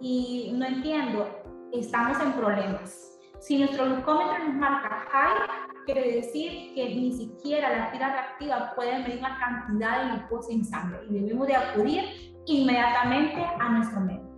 y 0.00 0.50
no 0.54 0.66
entiendo, 0.66 1.28
estamos 1.72 2.20
en 2.20 2.32
problemas. 2.32 3.18
Si 3.40 3.58
nuestro 3.58 3.86
glucómetro 3.86 4.38
nos 4.44 4.54
marca 4.54 5.06
high, 5.10 5.84
quiere 5.86 6.16
decir 6.16 6.74
que 6.74 6.94
ni 6.94 7.12
siquiera 7.12 7.76
la 7.76 7.90
tira 7.90 8.12
reactiva 8.12 8.72
puede 8.74 8.98
medir 8.98 9.20
la 9.22 9.38
cantidad 9.38 10.04
de 10.04 10.18
glucosa 10.18 10.52
en 10.52 10.64
sangre 10.64 11.00
y 11.08 11.14
debemos 11.14 11.46
de 11.46 11.56
acudir 11.56 12.34
inmediatamente 12.46 13.42
a 13.58 13.68
nuestro 13.70 14.00
médico. 14.00 14.30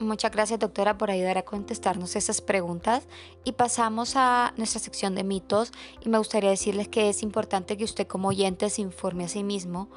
Muchas 0.00 0.32
gracias 0.32 0.58
doctora 0.58 0.98
por 0.98 1.10
ayudar 1.10 1.38
a 1.38 1.42
contestarnos 1.42 2.16
esas 2.16 2.40
preguntas 2.40 3.06
y 3.44 3.52
pasamos 3.52 4.14
a 4.16 4.52
nuestra 4.56 4.80
sección 4.80 5.14
de 5.14 5.22
mitos 5.22 5.72
y 6.00 6.08
me 6.08 6.18
gustaría 6.18 6.50
decirles 6.50 6.88
que 6.88 7.08
es 7.08 7.22
importante 7.22 7.76
que 7.76 7.84
usted 7.84 8.06
como 8.06 8.28
oyente 8.28 8.68
se 8.70 8.82
informe 8.82 9.24
a 9.24 9.28
sí 9.28 9.44
mismo 9.44 9.88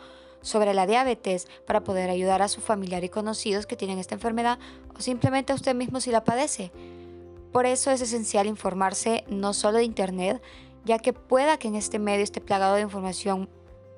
sobre 0.48 0.74
la 0.74 0.88
diabetes 0.88 1.48
para 1.66 1.84
poder 1.84 2.10
ayudar 2.10 2.42
a 2.42 2.48
su 2.48 2.62
familiar 2.62 3.04
y 3.04 3.10
conocidos 3.10 3.66
que 3.66 3.76
tienen 3.76 4.00
esta 4.00 4.16
enfermedad 4.16 4.60
o 4.96 5.02
simplemente 5.02 5.52
a 5.52 5.56
usted 5.56 5.76
mismo 5.76 6.00
si 6.00 6.12
la 6.12 6.24
padece. 6.24 6.72
Por 7.52 7.66
eso 7.66 7.92
es 7.92 8.02
esencial 8.02 8.48
informarse 8.48 9.24
no 9.28 9.54
solo 9.54 9.78
de 9.78 9.84
Internet, 9.84 10.42
ya 10.86 11.00
que 11.00 11.14
pueda 11.14 11.58
que 11.58 11.68
en 11.68 11.76
este 11.76 12.00
medio 12.00 12.24
esté 12.24 12.42
plagado 12.42 12.76
de 12.76 12.82
información 12.82 13.50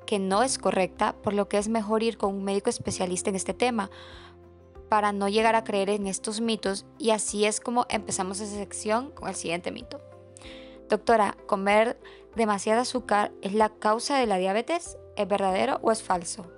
que 0.05 0.17
no 0.17 0.41
es 0.41 0.57
correcta, 0.57 1.13
por 1.21 1.33
lo 1.33 1.47
que 1.47 1.59
es 1.59 1.67
mejor 1.67 2.01
ir 2.01 2.17
con 2.17 2.33
un 2.33 2.43
médico 2.43 2.69
especialista 2.69 3.29
en 3.29 3.35
este 3.35 3.53
tema 3.53 3.91
para 4.89 5.11
no 5.11 5.29
llegar 5.29 5.55
a 5.55 5.63
creer 5.63 5.91
en 5.91 6.07
estos 6.07 6.41
mitos 6.41 6.85
y 6.97 7.11
así 7.11 7.45
es 7.45 7.59
como 7.59 7.85
empezamos 7.89 8.39
esa 8.39 8.55
sección 8.55 9.11
con 9.11 9.29
el 9.29 9.35
siguiente 9.35 9.71
mito. 9.71 10.01
Doctora, 10.89 11.37
¿comer 11.45 11.99
demasiado 12.35 12.81
azúcar 12.81 13.31
es 13.43 13.53
la 13.53 13.69
causa 13.69 14.17
de 14.17 14.25
la 14.25 14.37
diabetes? 14.37 14.97
¿Es 15.19 15.27
verdadero 15.27 15.79
o 15.81 15.91
es 15.91 16.01
falso? 16.01 16.49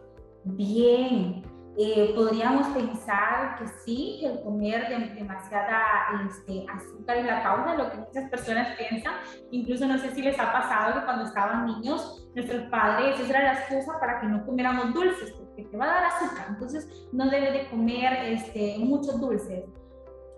Bien, 0.43 1.41
eh, 1.79 2.13
podríamos 2.15 2.67
pensar 2.67 3.57
que 3.57 3.67
sí, 3.83 4.19
que 4.19 4.27
el 4.27 4.43
comer 4.43 4.87
demasiada 5.15 5.81
este, 6.27 6.67
azúcar 6.71 7.17
es 7.17 7.25
la 7.25 7.41
causa, 7.41 7.75
lo 7.75 7.89
que 7.89 7.97
muchas 7.97 8.29
personas 8.29 8.77
piensan. 8.77 9.15
Incluso 9.49 9.87
no 9.87 9.97
sé 9.97 10.13
si 10.13 10.21
les 10.21 10.39
ha 10.39 10.51
pasado 10.51 10.99
que 10.99 11.05
cuando 11.05 11.25
estaban 11.25 11.65
niños, 11.65 12.29
nuestros 12.35 12.61
padres, 12.69 13.19
esa 13.19 13.29
era 13.31 13.53
la 13.53 13.59
excusa 13.61 13.99
para 13.99 14.21
que 14.21 14.27
no 14.27 14.45
comiéramos 14.45 14.93
dulces, 14.93 15.31
porque 15.31 15.63
te 15.63 15.75
va 15.75 15.85
a 15.85 15.93
dar 15.95 16.03
azúcar, 16.05 16.45
entonces 16.49 17.07
no 17.11 17.31
debe 17.31 17.51
de 17.51 17.69
comer 17.71 18.13
este, 18.25 18.75
muchos 18.77 19.19
dulces. 19.19 19.65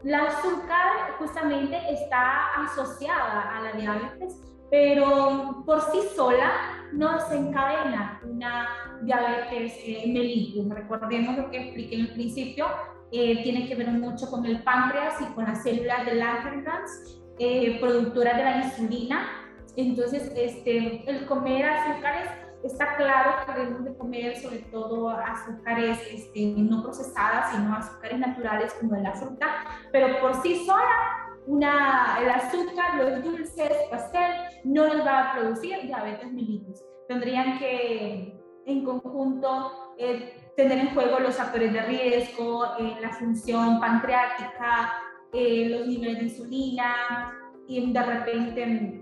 La 0.03 0.27
azúcar 0.27 1.17
justamente 1.19 1.77
está 1.91 2.55
asociada 2.63 3.57
a 3.57 3.61
la 3.63 3.73
diabetes, 3.73 4.39
pero 4.71 5.61
por 5.65 5.81
sí 5.91 5.99
sola 6.15 6.72
no 6.93 7.13
desencadena 7.13 8.21
una 8.23 8.67
diabetes 9.01 9.73
eh, 9.85 10.03
mellitus. 10.07 10.69
Recordemos 10.69 11.37
lo 11.37 11.49
que 11.51 11.57
expliqué 11.57 11.95
en 11.95 12.01
el 12.01 12.13
principio, 12.13 12.67
eh, 13.11 13.43
tiene 13.43 13.67
que 13.67 13.75
ver 13.75 13.89
mucho 13.89 14.29
con 14.29 14.45
el 14.45 14.63
páncreas 14.63 15.21
y 15.21 15.25
con 15.33 15.45
las 15.45 15.63
células 15.63 16.05
de 16.05 16.15
Langerhans, 16.15 17.21
eh, 17.39 17.77
productoras 17.79 18.37
de 18.37 18.43
la 18.43 18.57
insulina. 18.65 19.27
Entonces, 19.75 20.31
este, 20.35 21.09
el 21.09 21.25
comer 21.25 21.65
azúcares, 21.65 22.29
está 22.63 22.95
claro 22.95 23.45
que 23.45 23.59
debemos 23.59 23.83
de 23.83 23.97
comer 23.97 24.37
sobre 24.37 24.59
todo 24.59 25.09
azúcares 25.09 25.99
este, 26.09 26.53
no 26.57 26.81
procesadas, 26.81 27.51
sino 27.51 27.75
azúcares 27.75 28.19
naturales 28.19 28.73
como 28.79 28.95
de 28.95 29.01
la 29.01 29.13
fruta, 29.13 29.47
pero 29.91 30.21
por 30.21 30.41
sí 30.41 30.65
sola 30.65 31.32
una, 31.47 32.17
el 32.21 32.29
azúcar, 32.29 32.95
los 32.97 33.23
dulces, 33.23 33.71
pastel, 33.89 34.31
no 34.63 34.85
les 34.85 35.05
va 35.05 35.31
a 35.31 35.35
producir 35.35 35.81
diabetes 35.81 36.31
mellitus. 36.31 36.81
Tendrían 37.07 37.59
que 37.59 38.39
en 38.65 38.83
conjunto 38.83 39.95
eh, 39.97 40.51
tener 40.55 40.79
en 40.79 40.93
juego 40.93 41.19
los 41.19 41.35
factores 41.35 41.73
de 41.73 41.81
riesgo, 41.81 42.65
eh, 42.79 42.97
la 43.01 43.09
función 43.13 43.79
pancreática, 43.79 44.93
eh, 45.33 45.67
los 45.69 45.87
niveles 45.87 46.17
de 46.17 46.23
insulina 46.23 47.33
y 47.67 47.91
de 47.91 48.03
repente 48.03 48.99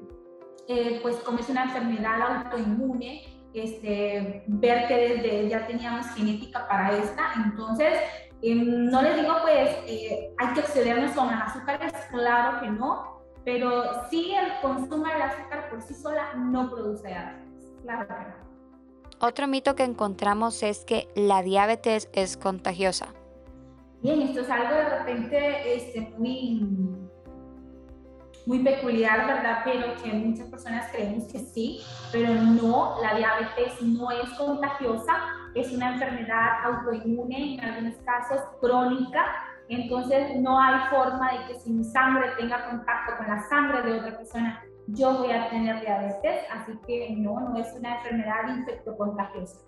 pues 1.01 1.17
como 1.17 1.39
es 1.39 1.49
una 1.49 1.63
enfermedad 1.63 2.21
autoinmune, 2.21 3.23
este, 3.53 4.43
ver 4.47 4.87
que 4.87 4.95
desde 4.95 5.49
ya 5.49 5.67
teníamos 5.67 6.05
genética 6.15 6.65
para 6.65 6.95
esta, 6.97 7.33
entonces 7.45 7.99
no 8.43 9.01
les 9.01 9.15
digo 9.17 9.35
pues 9.41 9.77
hay 10.37 10.53
que 10.53 10.59
excedernos 10.59 11.11
con 11.11 11.27
los 11.27 11.41
azúcares, 11.41 11.93
claro 12.09 12.59
que 12.59 12.69
no, 12.69 13.21
pero 13.45 14.09
sí 14.09 14.33
el 14.33 14.59
consumo 14.61 15.05
del 15.05 15.21
azúcar 15.21 15.69
por 15.69 15.81
sí 15.81 15.93
sola 15.93 16.33
no 16.35 16.69
produce 16.69 17.07
diabetes. 17.07 17.51
Otro 19.19 19.47
mito 19.47 19.75
que 19.75 19.83
encontramos 19.83 20.63
es 20.63 20.83
que 20.83 21.07
la 21.15 21.43
diabetes 21.43 22.09
es 22.13 22.37
contagiosa. 22.37 23.13
Bien, 24.01 24.21
esto 24.21 24.41
es 24.41 24.49
algo 24.49 24.73
de 24.73 24.89
repente 24.97 25.75
este, 25.75 26.01
muy, 26.17 26.67
muy 28.47 28.59
peculiar, 28.63 29.27
¿verdad? 29.27 29.59
Pero 29.63 29.95
que 30.01 30.11
muchas 30.13 30.47
personas 30.47 30.91
creemos 30.91 31.25
que 31.25 31.37
sí, 31.37 31.81
pero 32.11 32.33
no, 32.33 32.95
la 33.01 33.15
diabetes 33.15 33.79
no 33.83 34.09
es 34.09 34.27
contagiosa, 34.31 35.13
es 35.55 35.71
una 35.71 35.93
enfermedad 35.93 36.65
autoinmune, 36.65 37.55
en 37.55 37.59
algunos 37.59 37.95
casos 38.05 38.41
crónica, 38.59 39.25
entonces 39.69 40.35
no 40.39 40.59
hay 40.59 40.89
forma 40.89 41.31
de 41.31 41.47
que 41.47 41.59
si 41.59 41.71
mi 41.71 41.83
sangre 41.83 42.31
tenga 42.37 42.69
contacto 42.69 43.17
con 43.17 43.27
la 43.27 43.41
sangre 43.43 43.81
de 43.83 43.99
otra 43.99 44.17
persona, 44.17 44.63
yo 44.87 45.19
voy 45.19 45.31
a 45.31 45.49
tener 45.49 45.79
diabetes, 45.81 46.41
así 46.51 46.73
que 46.85 47.15
no, 47.17 47.39
no 47.39 47.57
es 47.57 47.73
una 47.77 47.95
enfermedad 47.97 48.57
infectocontagiosa. 48.57 49.59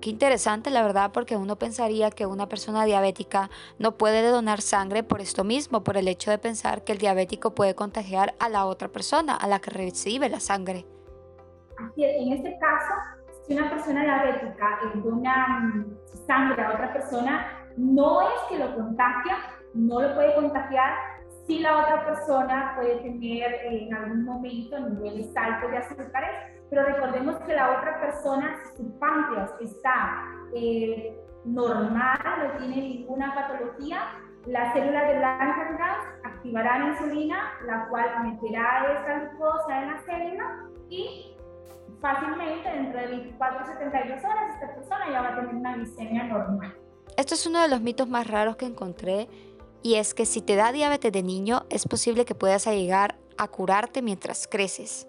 Qué 0.00 0.10
interesante, 0.10 0.70
la 0.70 0.82
verdad, 0.82 1.12
porque 1.12 1.36
uno 1.36 1.56
pensaría 1.56 2.10
que 2.10 2.26
una 2.26 2.48
persona 2.48 2.84
diabética 2.84 3.50
no 3.78 3.96
puede 3.96 4.28
donar 4.28 4.60
sangre 4.60 5.04
por 5.04 5.20
esto 5.20 5.44
mismo, 5.44 5.84
por 5.84 5.96
el 5.96 6.08
hecho 6.08 6.32
de 6.32 6.38
pensar 6.38 6.82
que 6.82 6.90
el 6.92 6.98
diabético 6.98 7.54
puede 7.54 7.76
contagiar 7.76 8.34
a 8.40 8.48
la 8.48 8.66
otra 8.66 8.88
persona, 8.88 9.36
a 9.36 9.46
la 9.46 9.60
que 9.60 9.70
recibe 9.70 10.28
la 10.28 10.40
sangre. 10.40 10.86
Así 11.78 12.04
es, 12.04 12.20
en 12.20 12.32
este 12.32 12.58
caso, 12.58 12.94
si 13.42 13.54
una 13.54 13.70
persona 13.70 14.02
diabética 14.02 14.78
dona 15.02 15.60
mm, 15.60 15.96
sangre 16.26 16.62
a 16.62 16.70
otra 16.72 16.92
persona, 16.92 17.46
no 17.76 18.22
es 18.22 18.40
que 18.48 18.58
lo 18.58 18.74
contagia, 18.74 19.36
no 19.74 20.00
lo 20.00 20.14
puede 20.14 20.34
contagiar, 20.34 20.92
si 21.46 21.58
la 21.58 21.78
otra 21.78 22.06
persona 22.06 22.74
puede 22.76 22.96
tener 22.98 23.52
en 23.64 23.94
algún 23.94 24.24
momento 24.24 24.78
niveles 24.78 25.36
altos 25.36 25.70
de 25.70 25.78
azúcares, 25.78 26.30
pero 26.70 26.84
recordemos 26.84 27.36
que 27.40 27.54
la 27.54 27.78
otra 27.78 28.00
persona, 28.00 28.56
su 28.76 28.98
páncreas 28.98 29.50
está 29.60 30.24
eh, 30.54 31.18
normal, 31.44 32.18
no 32.38 32.58
tiene 32.58 32.76
ninguna 32.76 33.34
patología, 33.34 34.02
las 34.46 34.72
células 34.72 35.06
de 35.08 35.20
Langerhans 35.20 36.04
activarán 36.24 36.88
insulina, 36.88 37.52
la 37.66 37.88
cual 37.88 38.08
meterá 38.24 38.86
esa 38.92 39.18
glucosa 39.20 39.82
en 39.82 39.88
la 39.88 39.98
célula 40.00 40.68
y 40.88 41.36
fácilmente 42.02 42.68
dentro 42.68 43.00
de 43.00 43.06
24 43.06 43.60
a 43.60 43.64
72 43.64 44.24
horas 44.24 44.54
esta 44.54 44.74
persona 44.74 45.10
ya 45.10 45.22
va 45.22 45.28
a 45.28 45.36
tener 45.36 45.54
una 45.54 45.76
glicemia 45.76 46.24
normal. 46.24 46.76
Esto 47.16 47.34
es 47.34 47.46
uno 47.46 47.62
de 47.62 47.68
los 47.68 47.80
mitos 47.80 48.08
más 48.08 48.26
raros 48.26 48.56
que 48.56 48.66
encontré 48.66 49.28
y 49.82 49.94
es 49.94 50.12
que 50.12 50.26
si 50.26 50.42
te 50.42 50.56
da 50.56 50.72
diabetes 50.72 51.12
de 51.12 51.22
niño, 51.22 51.62
es 51.70 51.86
posible 51.86 52.24
que 52.24 52.34
puedas 52.34 52.66
llegar 52.66 53.16
a 53.38 53.48
curarte 53.48 54.02
mientras 54.02 54.46
creces. 54.46 55.08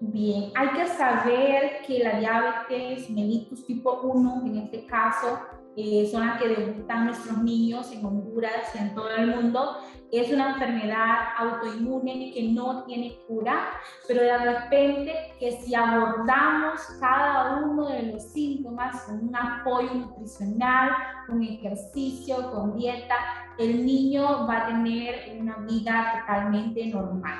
Bien, 0.00 0.50
hay 0.56 0.68
que 0.70 0.86
saber 0.88 1.82
que 1.86 2.00
la 2.00 2.18
diabetes 2.18 3.08
mellitus 3.10 3.64
tipo 3.64 4.00
1, 4.02 4.42
en 4.46 4.56
este 4.58 4.84
caso, 4.86 5.38
eh, 5.76 6.08
son 6.10 6.26
las 6.26 6.40
que 6.40 6.48
debutan 6.48 7.06
nuestros 7.06 7.38
niños 7.38 7.90
en 7.92 8.04
Honduras 8.04 8.74
y 8.74 8.78
en 8.78 8.94
todo 8.94 9.10
el 9.10 9.28
mundo. 9.28 9.78
Es 10.12 10.30
una 10.30 10.50
enfermedad 10.50 11.28
autoinmune 11.38 12.32
que 12.34 12.42
no 12.52 12.84
tiene 12.84 13.16
cura, 13.26 13.70
pero 14.06 14.20
de 14.22 14.36
repente 14.36 15.14
que 15.40 15.52
si 15.52 15.74
abordamos 15.74 16.82
cada 17.00 17.56
uno 17.62 17.88
de 17.88 18.02
los 18.02 18.22
síntomas 18.24 19.04
con 19.04 19.26
un 19.26 19.34
apoyo 19.34 19.94
nutricional, 19.94 20.90
con 21.26 21.42
ejercicio, 21.42 22.52
con 22.52 22.76
dieta, 22.76 23.14
el 23.58 23.86
niño 23.86 24.46
va 24.46 24.58
a 24.58 24.66
tener 24.66 25.34
una 25.40 25.56
vida 25.60 26.20
totalmente 26.20 26.88
normal. 26.88 27.38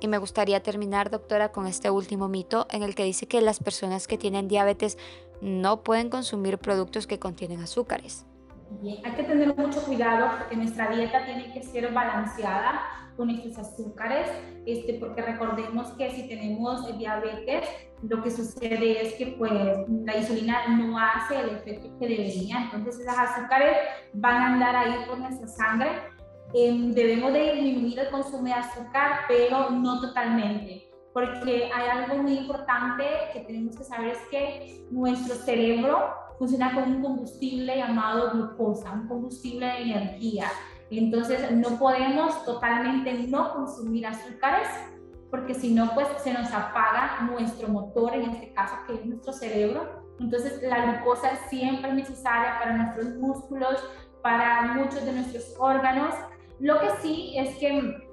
Y 0.00 0.08
me 0.08 0.16
gustaría 0.16 0.62
terminar, 0.62 1.10
doctora, 1.10 1.52
con 1.52 1.66
este 1.66 1.90
último 1.90 2.28
mito 2.28 2.66
en 2.70 2.82
el 2.82 2.94
que 2.94 3.04
dice 3.04 3.28
que 3.28 3.42
las 3.42 3.60
personas 3.60 4.08
que 4.08 4.16
tienen 4.16 4.48
diabetes 4.48 4.96
no 5.42 5.82
pueden 5.82 6.08
consumir 6.08 6.56
productos 6.56 7.06
que 7.06 7.18
contienen 7.18 7.60
azúcares. 7.60 8.24
Bien, 8.70 8.98
hay 9.04 9.12
que 9.12 9.22
tener 9.22 9.56
mucho 9.56 9.82
cuidado 9.84 10.38
porque 10.38 10.56
nuestra 10.56 10.90
dieta 10.90 11.24
tiene 11.24 11.52
que 11.52 11.62
ser 11.62 11.92
balanceada 11.92 12.80
con 13.16 13.30
estos 13.30 13.58
azúcares, 13.58 14.28
este, 14.66 14.94
porque 14.94 15.22
recordemos 15.22 15.88
que 15.92 16.10
si 16.10 16.28
tenemos 16.28 16.96
diabetes, 16.98 17.66
lo 18.02 18.22
que 18.22 18.30
sucede 18.30 19.02
es 19.02 19.14
que 19.14 19.28
pues 19.38 19.52
la 19.88 20.16
insulina 20.16 20.68
no 20.68 20.98
hace 20.98 21.40
el 21.40 21.50
efecto 21.50 21.88
que 21.98 22.08
debería, 22.08 22.64
entonces 22.64 23.00
esos 23.00 23.18
azúcares 23.18 23.76
van 24.12 24.34
a 24.34 24.46
andar 24.52 24.76
ahí 24.76 24.94
por 25.08 25.18
nuestra 25.18 25.48
sangre. 25.48 25.88
Em, 26.52 26.92
debemos 26.92 27.32
de 27.32 27.54
disminuir 27.54 27.98
el 27.98 28.10
consumo 28.10 28.44
de 28.44 28.52
azúcar, 28.52 29.20
pero 29.28 29.70
no 29.70 30.00
totalmente, 30.00 30.90
porque 31.12 31.70
hay 31.74 31.88
algo 31.88 32.22
muy 32.22 32.38
importante 32.38 33.04
que 33.32 33.40
tenemos 33.40 33.76
que 33.76 33.84
saber 33.84 34.08
es 34.08 34.18
que 34.30 34.86
nuestro 34.90 35.34
cerebro 35.34 36.25
funciona 36.38 36.74
con 36.74 36.96
un 36.96 37.02
combustible 37.02 37.76
llamado 37.76 38.32
glucosa, 38.32 38.92
un 38.92 39.08
combustible 39.08 39.66
de 39.66 39.82
energía. 39.82 40.46
Entonces 40.90 41.50
no 41.52 41.78
podemos 41.78 42.44
totalmente 42.44 43.12
no 43.28 43.52
consumir 43.52 44.06
azúcares 44.06 44.68
porque 45.30 45.54
si 45.54 45.74
no, 45.74 45.92
pues 45.94 46.06
se 46.22 46.32
nos 46.32 46.52
apaga 46.52 47.22
nuestro 47.30 47.68
motor, 47.68 48.14
en 48.14 48.30
este 48.30 48.52
caso 48.52 48.76
que 48.86 48.94
es 48.94 49.06
nuestro 49.06 49.32
cerebro. 49.32 50.04
Entonces 50.20 50.62
la 50.62 50.86
glucosa 50.86 51.30
siempre 51.48 51.90
es 51.90 51.96
necesaria 51.96 52.58
para 52.58 52.76
nuestros 52.76 53.16
músculos, 53.16 53.82
para 54.22 54.74
muchos 54.74 55.04
de 55.04 55.12
nuestros 55.12 55.54
órganos. 55.58 56.14
Lo 56.58 56.80
que 56.80 56.88
sí 57.02 57.34
es 57.36 57.56
que 57.56 58.05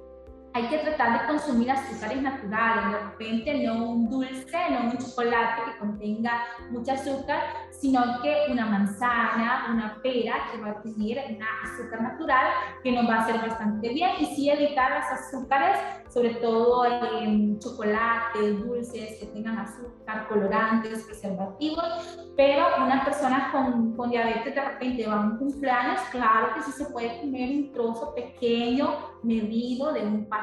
hay 0.54 0.68
que 0.68 0.78
tratar 0.78 1.20
de 1.22 1.28
consumir 1.28 1.72
azúcares 1.72 2.22
naturales, 2.22 2.92
de 2.92 3.00
repente 3.00 3.66
no 3.66 3.90
un 3.90 4.10
dulce, 4.10 4.58
no 4.70 4.92
un 4.92 4.98
chocolate 4.98 5.62
que 5.66 5.78
contenga 5.80 6.44
mucho 6.70 6.92
azúcar, 6.92 7.42
sino 7.72 8.22
que 8.22 8.52
una 8.52 8.68
manzana, 8.68 9.68
una 9.72 10.00
pera 10.04 10.36
que 10.52 10.62
va 10.62 10.70
a 10.70 10.82
tener 10.82 11.18
una 11.36 11.48
azúcar 11.64 12.02
natural 12.02 12.46
que 12.84 12.92
nos 12.92 13.10
va 13.10 13.16
a 13.16 13.22
hacer 13.22 13.42
bastante 13.42 13.90
bien 13.90 14.12
y 14.20 14.26
sí 14.28 14.50
evitar 14.50 14.92
las 14.92 15.12
azúcares, 15.12 15.78
sobre 16.10 16.36
todo 16.36 16.86
en 16.86 17.60
chocolate, 17.60 18.52
dulces 18.54 19.20
que 19.20 19.26
tengan 19.34 19.58
azúcar, 19.58 20.28
colorantes, 20.28 21.04
preservativos, 21.04 22.20
pero 22.38 22.66
una 22.78 23.04
persona 23.04 23.50
con, 23.52 23.96
con 23.96 24.12
diabetes 24.12 24.54
de 24.54 24.62
repente 24.62 25.08
va 25.08 25.16
a 25.16 25.22
un 25.22 25.38
cumpleaños, 25.38 26.00
claro 26.12 26.54
que 26.54 26.62
sí 26.62 26.72
se 26.72 26.86
puede 26.86 27.20
comer 27.22 27.50
un 27.50 27.72
trozo 27.74 28.14
pequeño, 28.14 29.14
medido 29.24 29.92
de 29.94 30.02
un 30.02 30.26
pastel, 30.28 30.43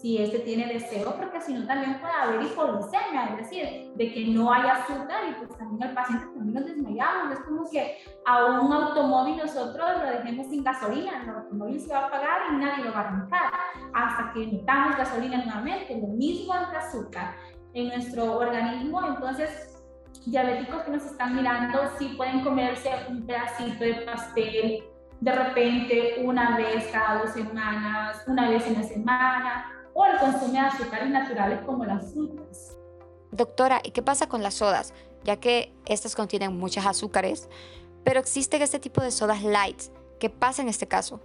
si 0.00 0.16
este 0.16 0.38
tiene 0.40 0.72
deseo, 0.72 1.14
porque 1.14 1.40
si 1.42 1.52
no 1.52 1.66
también 1.66 2.00
puede 2.00 2.12
haber 2.14 2.42
hipoglucemia, 2.42 3.26
es 3.30 3.36
decir, 3.36 3.92
de 3.94 4.12
que 4.12 4.26
no 4.28 4.50
hay 4.50 4.66
azúcar 4.66 5.28
y 5.28 5.34
pues 5.34 5.58
también 5.58 5.90
el 5.90 5.94
paciente 5.94 6.24
también 6.26 6.54
nos 6.54 6.64
desmayamos. 6.64 7.32
Es 7.32 7.40
como 7.40 7.70
que 7.70 7.98
a 8.24 8.46
un 8.46 8.72
automóvil 8.72 9.36
nosotros 9.36 9.86
lo 10.02 10.10
dejemos 10.10 10.46
sin 10.46 10.64
gasolina, 10.64 11.22
el 11.22 11.28
automóvil 11.28 11.80
se 11.80 11.92
va 11.92 11.98
a 11.98 12.06
apagar 12.06 12.40
y 12.50 12.56
nadie 12.56 12.84
lo 12.84 12.92
va 12.92 13.00
a 13.00 13.08
arrancar 13.08 13.52
hasta 13.92 14.32
que 14.32 14.46
metamos 14.46 14.96
gasolina 14.96 15.44
nuevamente. 15.44 16.00
Lo 16.00 16.08
mismo 16.08 16.54
ante 16.54 16.76
azúcar 16.76 17.34
en 17.74 17.88
nuestro 17.88 18.38
organismo, 18.38 19.06
entonces 19.06 19.76
diabéticos 20.24 20.82
que 20.82 20.90
nos 20.92 21.04
están 21.04 21.36
mirando 21.36 21.78
sí 21.98 22.14
pueden 22.16 22.42
comerse 22.42 22.90
un 23.08 23.26
pedacito 23.26 23.84
de 23.84 23.94
pastel 24.06 24.89
de 25.20 25.32
repente 25.32 26.22
una 26.24 26.56
vez 26.56 26.88
cada 26.92 27.22
dos 27.22 27.32
semanas, 27.32 28.22
una 28.26 28.48
vez 28.48 28.66
en 28.66 28.74
la 28.74 28.82
semana, 28.82 29.72
o 29.92 30.06
el 30.06 30.18
consumo 30.18 30.52
de 30.52 30.58
azúcares 30.58 31.10
naturales 31.10 31.60
como 31.66 31.84
las 31.84 32.12
frutas. 32.12 32.76
Doctora, 33.30 33.80
¿y 33.84 33.90
qué 33.90 34.02
pasa 34.02 34.28
con 34.28 34.42
las 34.42 34.54
sodas? 34.54 34.94
Ya 35.24 35.36
que 35.36 35.74
estas 35.86 36.16
contienen 36.16 36.56
muchos 36.56 36.86
azúcares, 36.86 37.48
pero 38.04 38.18
existen 38.18 38.62
este 38.62 38.78
tipo 38.78 39.02
de 39.02 39.10
sodas 39.10 39.42
light. 39.42 39.82
¿Qué 40.18 40.30
pasa 40.30 40.62
en 40.62 40.68
este 40.68 40.88
caso? 40.88 41.20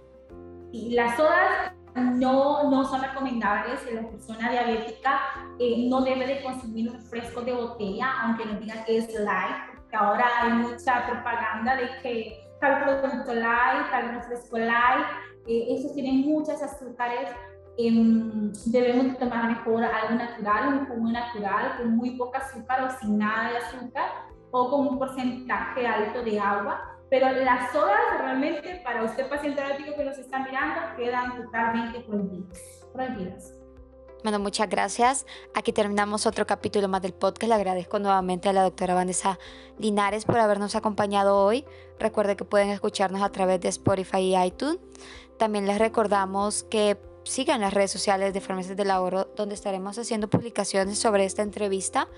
Y 0.72 0.94
las 0.94 1.16
sodas 1.16 1.72
no, 1.94 2.70
no 2.70 2.84
son 2.84 3.02
recomendables 3.02 3.80
en 3.88 3.96
la 3.96 4.10
persona 4.10 4.50
diabética. 4.50 5.20
Eh, 5.58 5.86
no 5.88 6.02
debe 6.02 6.26
de 6.26 6.42
consumir 6.42 6.92
refresco 6.92 7.40
de 7.40 7.54
botella, 7.54 8.12
aunque 8.22 8.44
nos 8.44 8.60
diga 8.60 8.84
que 8.84 8.98
es 8.98 9.14
light, 9.14 9.76
ahora 9.96 10.26
hay 10.40 10.52
mucha 10.52 11.06
propaganda 11.06 11.76
de 11.76 11.88
que 12.02 12.45
tal 12.60 12.82
producto 12.82 13.34
light, 13.34 13.90
tal 13.90 14.14
refresco 14.14 14.58
light, 14.58 15.06
eh, 15.46 15.74
esos 15.74 15.92
tienen 15.94 16.22
muchas 16.22 16.62
azúcares. 16.62 17.30
Em, 17.78 18.50
debemos 18.66 19.18
tomar 19.18 19.48
mejor 19.48 19.84
algo 19.84 20.14
natural, 20.14 20.68
un 20.68 20.86
jugo 20.86 21.10
natural 21.10 21.76
con 21.76 21.96
muy 21.96 22.16
poca 22.16 22.38
azúcar 22.38 22.84
o 22.84 22.90
sin 22.98 23.18
nada 23.18 23.50
de 23.50 23.58
azúcar 23.58 24.10
o 24.50 24.70
con 24.70 24.88
un 24.88 24.98
porcentaje 24.98 25.86
alto 25.86 26.22
de 26.22 26.40
agua. 26.40 26.96
Pero 27.10 27.30
las 27.30 27.70
sodas 27.72 28.18
realmente 28.18 28.80
para 28.82 29.04
usted 29.04 29.28
paciente 29.28 29.62
diabético 29.62 29.96
que 29.96 30.04
nos 30.04 30.18
está 30.18 30.40
mirando 30.40 30.80
quedan 30.96 31.36
totalmente 31.36 32.00
prohibidas. 32.00 32.88
prohibidas. 32.92 33.65
Muchas 34.26 34.68
gracias. 34.68 35.24
Aquí 35.54 35.72
terminamos 35.72 36.26
otro 36.26 36.48
capítulo 36.48 36.88
más 36.88 37.00
del 37.00 37.14
podcast. 37.14 37.48
Le 37.48 37.54
agradezco 37.54 38.00
nuevamente 38.00 38.48
a 38.48 38.52
la 38.52 38.64
doctora 38.64 38.92
Vanessa 38.92 39.38
Linares 39.78 40.24
por 40.24 40.40
habernos 40.40 40.74
acompañado 40.74 41.38
hoy. 41.38 41.64
Recuerde 42.00 42.34
que 42.34 42.44
pueden 42.44 42.70
escucharnos 42.70 43.22
a 43.22 43.30
través 43.30 43.60
de 43.60 43.68
Spotify 43.68 44.18
y 44.18 44.36
iTunes. 44.36 44.78
También 45.38 45.64
les 45.64 45.78
recordamos 45.78 46.64
que 46.64 46.98
sigan 47.22 47.60
las 47.60 47.72
redes 47.72 47.92
sociales 47.92 48.34
de 48.34 48.40
Farmacias 48.40 48.76
del 48.76 48.90
Ahorro, 48.90 49.28
donde 49.36 49.54
estaremos 49.54 49.96
haciendo 49.96 50.28
publicaciones 50.28 50.98
sobre 50.98 51.24
esta 51.24 51.42
entrevista. 51.42 52.08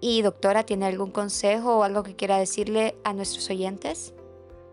Y 0.00 0.22
doctora, 0.22 0.66
¿tiene 0.66 0.86
algún 0.86 1.12
consejo 1.12 1.76
o 1.76 1.82
algo 1.84 2.02
que 2.02 2.16
quiera 2.16 2.38
decirle 2.38 2.96
a 3.04 3.12
nuestros 3.12 3.48
oyentes? 3.50 4.14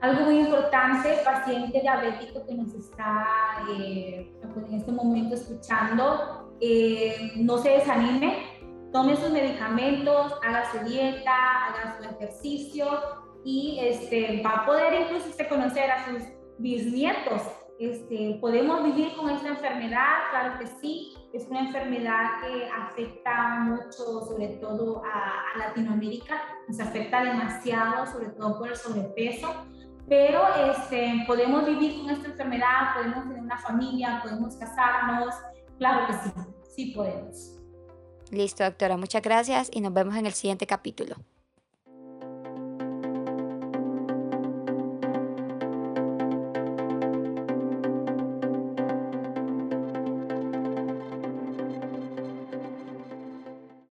Algo 0.02 0.26
muy 0.26 0.40
importante, 0.40 1.10
paciente 1.26 1.82
diabético 1.82 2.46
que 2.46 2.54
nos 2.54 2.74
está 2.74 3.28
eh, 3.78 4.32
en 4.56 4.74
este 4.74 4.94
momento 4.94 5.36
escuchando, 5.36 6.54
eh, 6.62 7.34
no 7.36 7.58
se 7.58 7.72
desanime, 7.72 8.46
tome 8.94 9.18
sus 9.18 9.30
medicamentos, 9.30 10.34
haga 10.42 10.72
su 10.72 10.80
dieta, 10.86 11.66
haga 11.66 11.98
su 11.98 12.16
ejercicio 12.16 12.88
y 13.44 13.80
este, 13.82 14.42
va 14.42 14.62
a 14.62 14.66
poder 14.66 15.02
incluso 15.02 15.30
conocer 15.50 15.92
a 15.92 16.06
sus 16.06 16.24
bisnietos. 16.60 17.42
Este, 17.78 18.38
¿Podemos 18.40 18.84
vivir 18.86 19.14
con 19.18 19.30
esta 19.30 19.50
enfermedad? 19.50 20.30
Claro 20.32 20.60
que 20.60 20.68
sí, 20.68 21.14
es 21.34 21.46
una 21.48 21.62
enfermedad 21.62 22.42
que 22.42 22.70
afecta 22.70 23.60
mucho, 23.60 24.22
sobre 24.26 24.48
todo 24.62 25.02
a, 25.04 25.54
a 25.54 25.68
Latinoamérica, 25.68 26.42
nos 26.70 26.80
afecta 26.80 27.22
demasiado, 27.24 28.06
sobre 28.06 28.30
todo 28.30 28.58
por 28.58 28.70
el 28.70 28.78
sobrepeso 28.78 29.66
pero 30.10 30.42
este, 30.72 31.24
podemos 31.28 31.66
vivir 31.66 32.02
con 32.02 32.10
esta 32.10 32.28
enfermedad, 32.28 32.96
podemos 32.96 33.24
tener 33.28 33.44
una 33.44 33.58
familia, 33.58 34.20
podemos 34.22 34.56
casarnos, 34.56 35.36
Claro 35.78 36.08
que 36.08 36.14
sí, 36.14 36.32
sí 36.76 36.86
podemos. 36.94 37.56
Listo, 38.32 38.66
doctora, 38.66 38.98
muchas 38.98 39.22
gracias 39.22 39.70
y 39.72 39.80
nos 39.80 39.94
vemos 39.94 40.16
en 40.18 40.26
el 40.26 40.34
siguiente 40.34 40.68
capítulo. 40.68 41.16